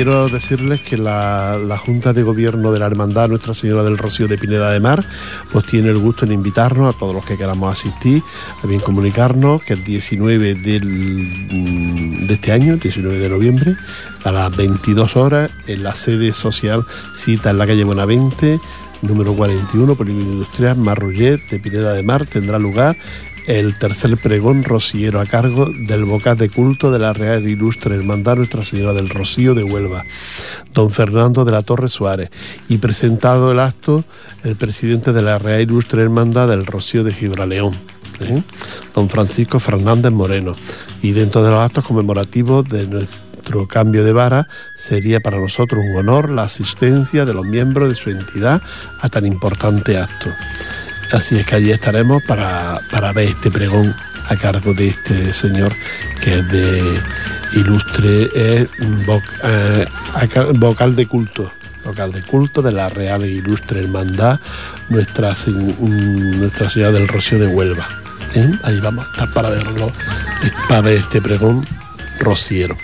quiero 0.03 0.29
decirles 0.29 0.81
que 0.81 0.97
la, 0.97 1.77
Junta 1.77 2.11
de 2.11 2.23
Gobierno 2.23 2.71
de 2.71 2.79
la 2.79 2.87
Hermandad 2.87 3.29
Nuestra 3.29 3.53
Señora 3.53 3.83
del 3.83 3.99
Rocío 3.99 4.27
de 4.27 4.35
Pineda 4.35 4.71
de 4.71 4.79
Mar 4.79 5.05
pues 5.51 5.67
tiene 5.67 5.89
el 5.89 5.99
gusto 5.99 6.25
en 6.25 6.31
invitarnos 6.31 6.95
a 6.95 6.97
todos 6.97 7.13
los 7.13 7.23
que 7.23 7.37
queramos 7.37 7.71
asistir, 7.71 8.23
a 8.63 8.65
bien 8.65 8.81
comunicarnos 8.81 9.61
que 9.61 9.73
el 9.73 9.83
19 9.83 10.55
del, 10.55 10.85
mm, 10.87 12.25
de 12.25 12.33
este 12.33 12.51
año, 12.51 12.73
el 12.73 12.79
19 12.79 13.15
de 13.19 13.29
noviembre, 13.29 13.75
a 14.23 14.31
las 14.31 14.57
22 14.57 15.15
horas, 15.17 15.51
en 15.67 15.83
la 15.83 15.93
sede 15.93 16.33
social 16.33 16.83
cita 17.13 17.51
en 17.51 17.59
la 17.59 17.67
calle 17.67 17.83
Buenavente, 17.83 18.59
número 19.03 19.35
41, 19.35 19.93
Polígono 19.93 20.31
Industrial 20.31 20.77
Marrullet 20.77 21.39
de 21.51 21.59
Pineda 21.59 21.93
de 21.93 22.01
Mar, 22.01 22.25
tendrá 22.25 22.57
lugar 22.57 22.95
el 23.47 23.77
tercer 23.77 24.17
pregón 24.17 24.63
rociero 24.63 25.19
a 25.19 25.25
cargo 25.25 25.65
del 25.87 26.05
vocal 26.05 26.37
de 26.37 26.49
culto 26.49 26.91
de 26.91 26.99
la 26.99 27.13
Real 27.13 27.47
Ilustre 27.47 27.95
Hermandad 27.95 28.37
Nuestra 28.37 28.63
Señora 28.63 28.93
del 28.93 29.09
Rocío 29.09 29.53
de 29.53 29.63
Huelva, 29.63 30.03
don 30.73 30.91
Fernando 30.91 31.45
de 31.45 31.51
la 31.51 31.63
Torre 31.63 31.89
Suárez, 31.89 32.29
y 32.69 32.77
presentado 32.77 33.51
el 33.51 33.59
acto 33.59 34.03
el 34.43 34.55
presidente 34.55 35.13
de 35.13 35.21
la 35.21 35.37
Real 35.39 35.61
Ilustre 35.61 36.03
Hermandad 36.03 36.47
del 36.49 36.65
Rocío 36.65 37.03
de 37.03 37.13
Gibraleón, 37.13 37.73
¿eh? 38.19 38.43
don 38.93 39.09
Francisco 39.09 39.59
Fernández 39.59 40.11
Moreno, 40.11 40.55
y 41.01 41.11
dentro 41.11 41.43
de 41.43 41.51
los 41.51 41.59
actos 41.59 41.85
conmemorativos 41.85 42.67
de 42.67 42.87
nuestro 42.87 43.67
cambio 43.67 44.03
de 44.03 44.13
vara 44.13 44.47
sería 44.75 45.19
para 45.19 45.39
nosotros 45.39 45.83
un 45.83 45.97
honor 45.97 46.29
la 46.29 46.43
asistencia 46.43 47.25
de 47.25 47.33
los 47.33 47.45
miembros 47.45 47.89
de 47.89 47.95
su 47.95 48.09
entidad 48.09 48.61
a 49.01 49.09
tan 49.09 49.25
importante 49.25 49.97
acto. 49.97 50.29
Así 51.11 51.37
es 51.37 51.45
que 51.45 51.55
allí 51.55 51.71
estaremos 51.71 52.23
para, 52.23 52.79
para 52.89 53.11
ver 53.11 53.29
este 53.29 53.51
pregón 53.51 53.93
a 54.27 54.35
cargo 54.35 54.73
de 54.73 54.87
este 54.87 55.33
señor 55.33 55.73
que 56.23 56.39
es 56.39 56.51
de 56.51 56.99
ilustre 57.53 58.29
es 58.33 58.69
eh, 59.43 59.87
vocal 60.53 60.95
de 60.95 61.07
culto 61.07 61.51
vocal 61.83 62.11
de 62.11 62.21
culto 62.21 62.61
de 62.61 62.71
la 62.71 62.89
Real 62.89 63.23
e 63.23 63.29
Ilustre 63.29 63.81
Hermandad 63.81 64.39
Nuestra, 64.89 65.33
Nuestra 65.47 66.69
Señora 66.69 66.91
del 66.91 67.07
Rocío 67.07 67.39
de 67.39 67.47
Huelva. 67.47 67.87
¿Eh? 68.35 68.49
Ahí 68.63 68.79
vamos 68.79 69.05
a 69.05 69.11
estar 69.11 69.33
para 69.33 69.49
verlo, 69.49 69.91
para 70.69 70.81
ver 70.81 70.97
este 70.97 71.21
pregón 71.21 71.65
rociero. 72.19 72.77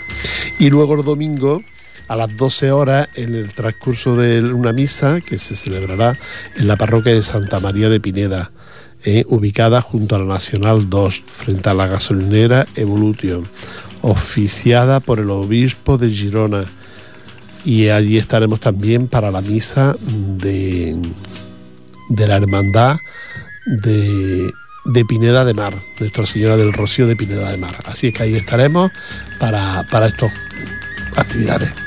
Y 0.59 0.69
luego 0.69 0.95
el 0.95 1.03
domingo 1.03 1.61
a 2.07 2.15
las 2.15 2.35
12 2.35 2.71
horas 2.71 3.09
en 3.15 3.35
el 3.35 3.53
transcurso 3.53 4.15
de 4.15 4.41
una 4.41 4.73
misa 4.73 5.21
que 5.21 5.37
se 5.37 5.55
celebrará 5.55 6.17
en 6.55 6.67
la 6.67 6.77
parroquia 6.77 7.13
de 7.13 7.21
Santa 7.21 7.59
María 7.59 7.89
de 7.89 7.99
Pineda, 7.99 8.51
eh, 9.03 9.25
ubicada 9.27 9.81
junto 9.81 10.15
a 10.15 10.19
la 10.19 10.25
Nacional 10.25 10.89
2, 10.89 11.23
frente 11.25 11.69
a 11.69 11.73
la 11.73 11.87
gasolinera 11.87 12.65
Evolution, 12.75 13.45
oficiada 14.01 14.99
por 14.99 15.19
el 15.19 15.29
obispo 15.29 15.97
de 15.97 16.09
Girona. 16.09 16.65
Y 17.65 17.89
allí 17.89 18.17
estaremos 18.17 18.59
también 18.59 19.07
para 19.07 19.29
la 19.29 19.41
misa 19.41 19.95
de, 20.01 20.95
de 22.09 22.27
la 22.27 22.37
Hermandad 22.37 22.95
de, 23.65 24.49
de 24.85 25.05
Pineda 25.05 25.43
de 25.43 25.53
Mar, 25.53 25.75
Nuestra 25.99 26.25
Señora 26.25 26.55
del 26.55 26.71
Rocío 26.71 27.05
de 27.07 27.17
Pineda 27.17 27.51
de 27.51 27.57
Mar. 27.57 27.77
Así 27.85 28.07
es 28.07 28.13
que 28.13 28.23
ahí 28.23 28.35
estaremos 28.35 28.91
para, 29.39 29.85
para 29.91 30.07
estas 30.07 30.31
actividades. 31.17 31.86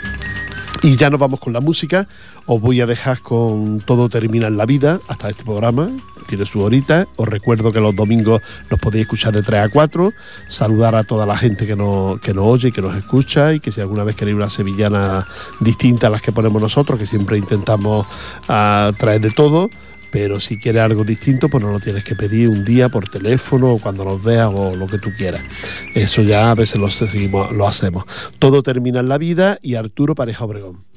Y 0.82 0.96
ya 0.96 1.10
nos 1.10 1.20
vamos 1.20 1.40
con 1.40 1.52
la 1.52 1.60
música. 1.60 2.08
Os 2.46 2.60
voy 2.60 2.80
a 2.80 2.86
dejar 2.86 3.20
con 3.20 3.80
Todo 3.80 4.08
termina 4.08 4.46
en 4.46 4.56
la 4.56 4.64
vida 4.64 4.98
hasta 5.08 5.28
este 5.28 5.44
programa. 5.44 5.90
Tiene 6.26 6.46
su 6.46 6.60
horita. 6.60 7.06
Os 7.16 7.28
recuerdo 7.28 7.70
que 7.70 7.80
los 7.80 7.94
domingos 7.94 8.40
nos 8.70 8.80
podéis 8.80 9.02
escuchar 9.02 9.34
de 9.34 9.42
3 9.42 9.64
a 9.64 9.68
4. 9.68 10.12
Saludar 10.48 10.94
a 10.94 11.04
toda 11.04 11.26
la 11.26 11.36
gente 11.36 11.66
que 11.66 11.76
nos, 11.76 12.18
que 12.20 12.32
oye 12.32 12.68
y 12.68 12.72
que 12.72 12.80
nos 12.80 12.96
escucha. 12.96 13.52
Y 13.52 13.60
que 13.60 13.72
si 13.72 13.82
alguna 13.82 14.04
vez 14.04 14.16
queréis 14.16 14.36
una 14.36 14.48
sevillana 14.48 15.26
distinta 15.60 16.06
a 16.06 16.10
las 16.10 16.22
que 16.22 16.32
ponemos 16.32 16.62
nosotros, 16.62 16.98
que 16.98 17.06
siempre 17.06 17.36
intentamos 17.36 18.06
uh, 18.48 18.92
traer 18.96 19.20
de 19.20 19.30
todo 19.30 19.68
pero 20.10 20.40
si 20.40 20.58
quieres 20.58 20.82
algo 20.82 21.04
distinto, 21.04 21.48
pues 21.48 21.62
no 21.62 21.72
lo 21.72 21.80
tienes 21.80 22.04
que 22.04 22.14
pedir 22.14 22.48
un 22.48 22.64
día 22.64 22.88
por 22.88 23.08
teléfono 23.08 23.72
o 23.72 23.78
cuando 23.78 24.04
nos 24.04 24.22
veas 24.22 24.50
o 24.52 24.76
lo 24.76 24.86
que 24.86 24.98
tú 24.98 25.12
quieras. 25.16 25.42
Eso 25.94 26.22
ya 26.22 26.50
a 26.50 26.54
veces 26.54 26.80
lo, 26.80 26.90
seguimos, 26.90 27.52
lo 27.52 27.66
hacemos. 27.66 28.04
Todo 28.38 28.62
termina 28.62 29.00
en 29.00 29.08
la 29.08 29.18
vida 29.18 29.58
y 29.62 29.74
Arturo 29.74 30.14
Pareja 30.14 30.44
Obregón. 30.44 30.89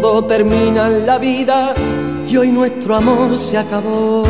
Todo 0.00 0.24
termina 0.24 0.86
en 0.86 1.04
la 1.04 1.18
vida 1.18 1.74
y 2.26 2.34
hoy 2.34 2.50
nuestro 2.50 2.96
amor 2.96 3.36
se 3.36 3.58
acabó. 3.58 4.22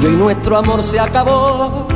Y 0.00 0.06
hoy 0.06 0.16
nuestro 0.16 0.56
amor 0.56 0.82
se 0.82 0.98
acabó. 0.98 1.86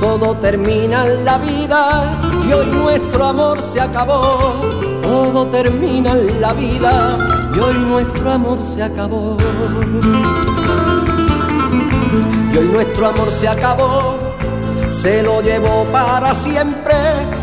Todo 0.00 0.34
termina 0.38 1.06
en 1.06 1.24
la 1.24 1.36
vida 1.36 2.02
y 2.48 2.52
hoy 2.52 2.66
nuestro 2.66 3.26
amor 3.26 3.62
se 3.62 3.78
acabó. 3.78 4.54
Todo 5.02 5.46
termina 5.48 6.12
en 6.12 6.40
la 6.40 6.54
vida 6.54 7.18
y 7.54 7.58
hoy 7.58 7.74
nuestro 7.74 8.30
amor 8.32 8.62
se 8.62 8.82
acabó. 8.82 9.36
Y 12.54 12.56
hoy 12.56 12.68
nuestro 12.68 13.08
amor 13.08 13.30
se 13.30 13.48
acabó 13.48 14.25
se 15.02 15.22
lo 15.22 15.42
llevó 15.42 15.84
para 15.92 16.34
siempre 16.34 16.94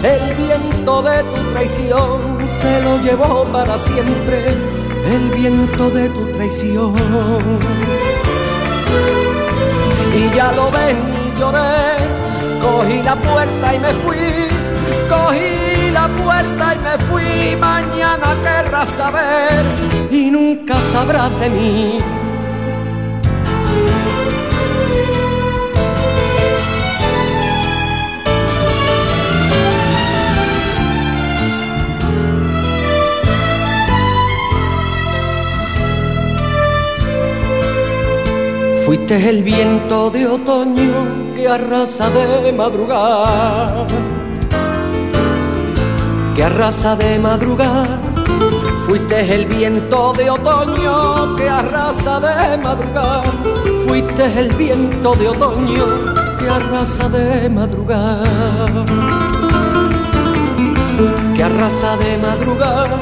el 0.01 0.35
viento 0.35 1.01
de 1.03 1.23
tu 1.23 1.41
traición, 1.51 2.47
se 2.47 2.81
lo 2.81 2.99
llevó 2.99 3.43
para 3.45 3.77
siempre 3.77 4.45
el 5.05 5.29
viento 5.29 5.89
de 5.91 6.09
tu 6.09 6.25
traición. 6.31 6.93
Y 10.15 10.35
ya 10.35 10.51
lo 10.53 10.71
ven 10.71 10.97
y 11.25 11.39
lloré, 11.39 11.97
cogí 12.59 13.03
la 13.03 13.15
puerta 13.15 13.75
y 13.75 13.79
me 13.79 13.93
fui, 14.03 14.17
cogí 15.07 15.91
la 15.91 16.07
puerta 16.07 16.73
y 16.73 16.79
me 16.79 17.05
fui, 17.05 17.55
mañana 17.59 18.35
querrás 18.43 18.89
saber 18.89 19.61
y 20.09 20.31
nunca 20.31 20.79
sabrás 20.91 21.39
de 21.39 21.49
mí 21.49 22.22
Fuiste 38.85 39.29
el 39.29 39.43
viento 39.43 40.09
de 40.09 40.27
otoño 40.27 41.33
que 41.33 41.47
arrasa 41.47 42.09
de 42.09 42.51
madrugada, 42.51 43.87
que 46.35 46.43
arrasa 46.43 46.93
de 46.97 47.17
madrugada. 47.17 48.01
Fuiste 48.85 49.33
el 49.33 49.45
viento 49.45 50.11
de 50.11 50.29
otoño 50.29 51.33
que 51.35 51.49
arrasa 51.49 52.19
de 52.19 52.57
madrugada. 52.57 53.23
Fuiste 53.87 54.25
el 54.37 54.53
viento 54.55 55.15
de 55.15 55.29
otoño 55.29 55.85
que 56.39 56.49
arrasa 56.49 57.07
de 57.07 57.49
madrugada, 57.49 58.83
que 61.33 61.43
arrasa 61.43 61.95
de 61.95 62.17
madrugada. 62.17 63.01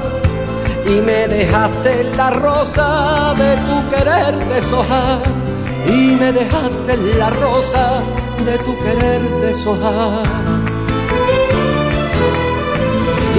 Y 0.87 1.01
me 1.01 1.27
dejaste 1.27 2.03
la 2.15 2.29
rosa 2.29 3.33
de 3.35 3.55
tu 3.65 3.89
querer 3.89 4.47
deshojar 4.47 5.40
y 5.87 6.15
me 6.19 6.31
dejaste 6.31 6.97
la 7.17 7.29
rosa 7.29 8.01
de 8.45 8.57
tu 8.59 8.77
querer 8.77 9.21
deshojar. 9.41 10.23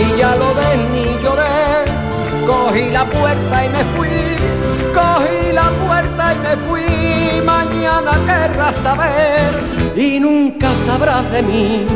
Y 0.02 0.18
ya 0.18 0.36
lo 0.36 0.48
ven 0.54 0.82
y 0.94 1.22
lloré, 1.22 1.84
cogí 2.46 2.90
la 2.90 3.04
puerta 3.04 3.64
y 3.64 3.68
me 3.68 3.84
fui, 3.94 4.08
cogí 4.94 5.52
la 5.52 5.68
puerta 5.86 6.34
y 6.34 6.38
me 6.38 6.56
fui, 6.66 7.42
mañana 7.44 8.12
querrás 8.26 8.76
saber 8.76 9.50
y 9.96 10.18
nunca 10.20 10.74
sabrás 10.74 11.30
de 11.32 11.42
mí 11.42 11.86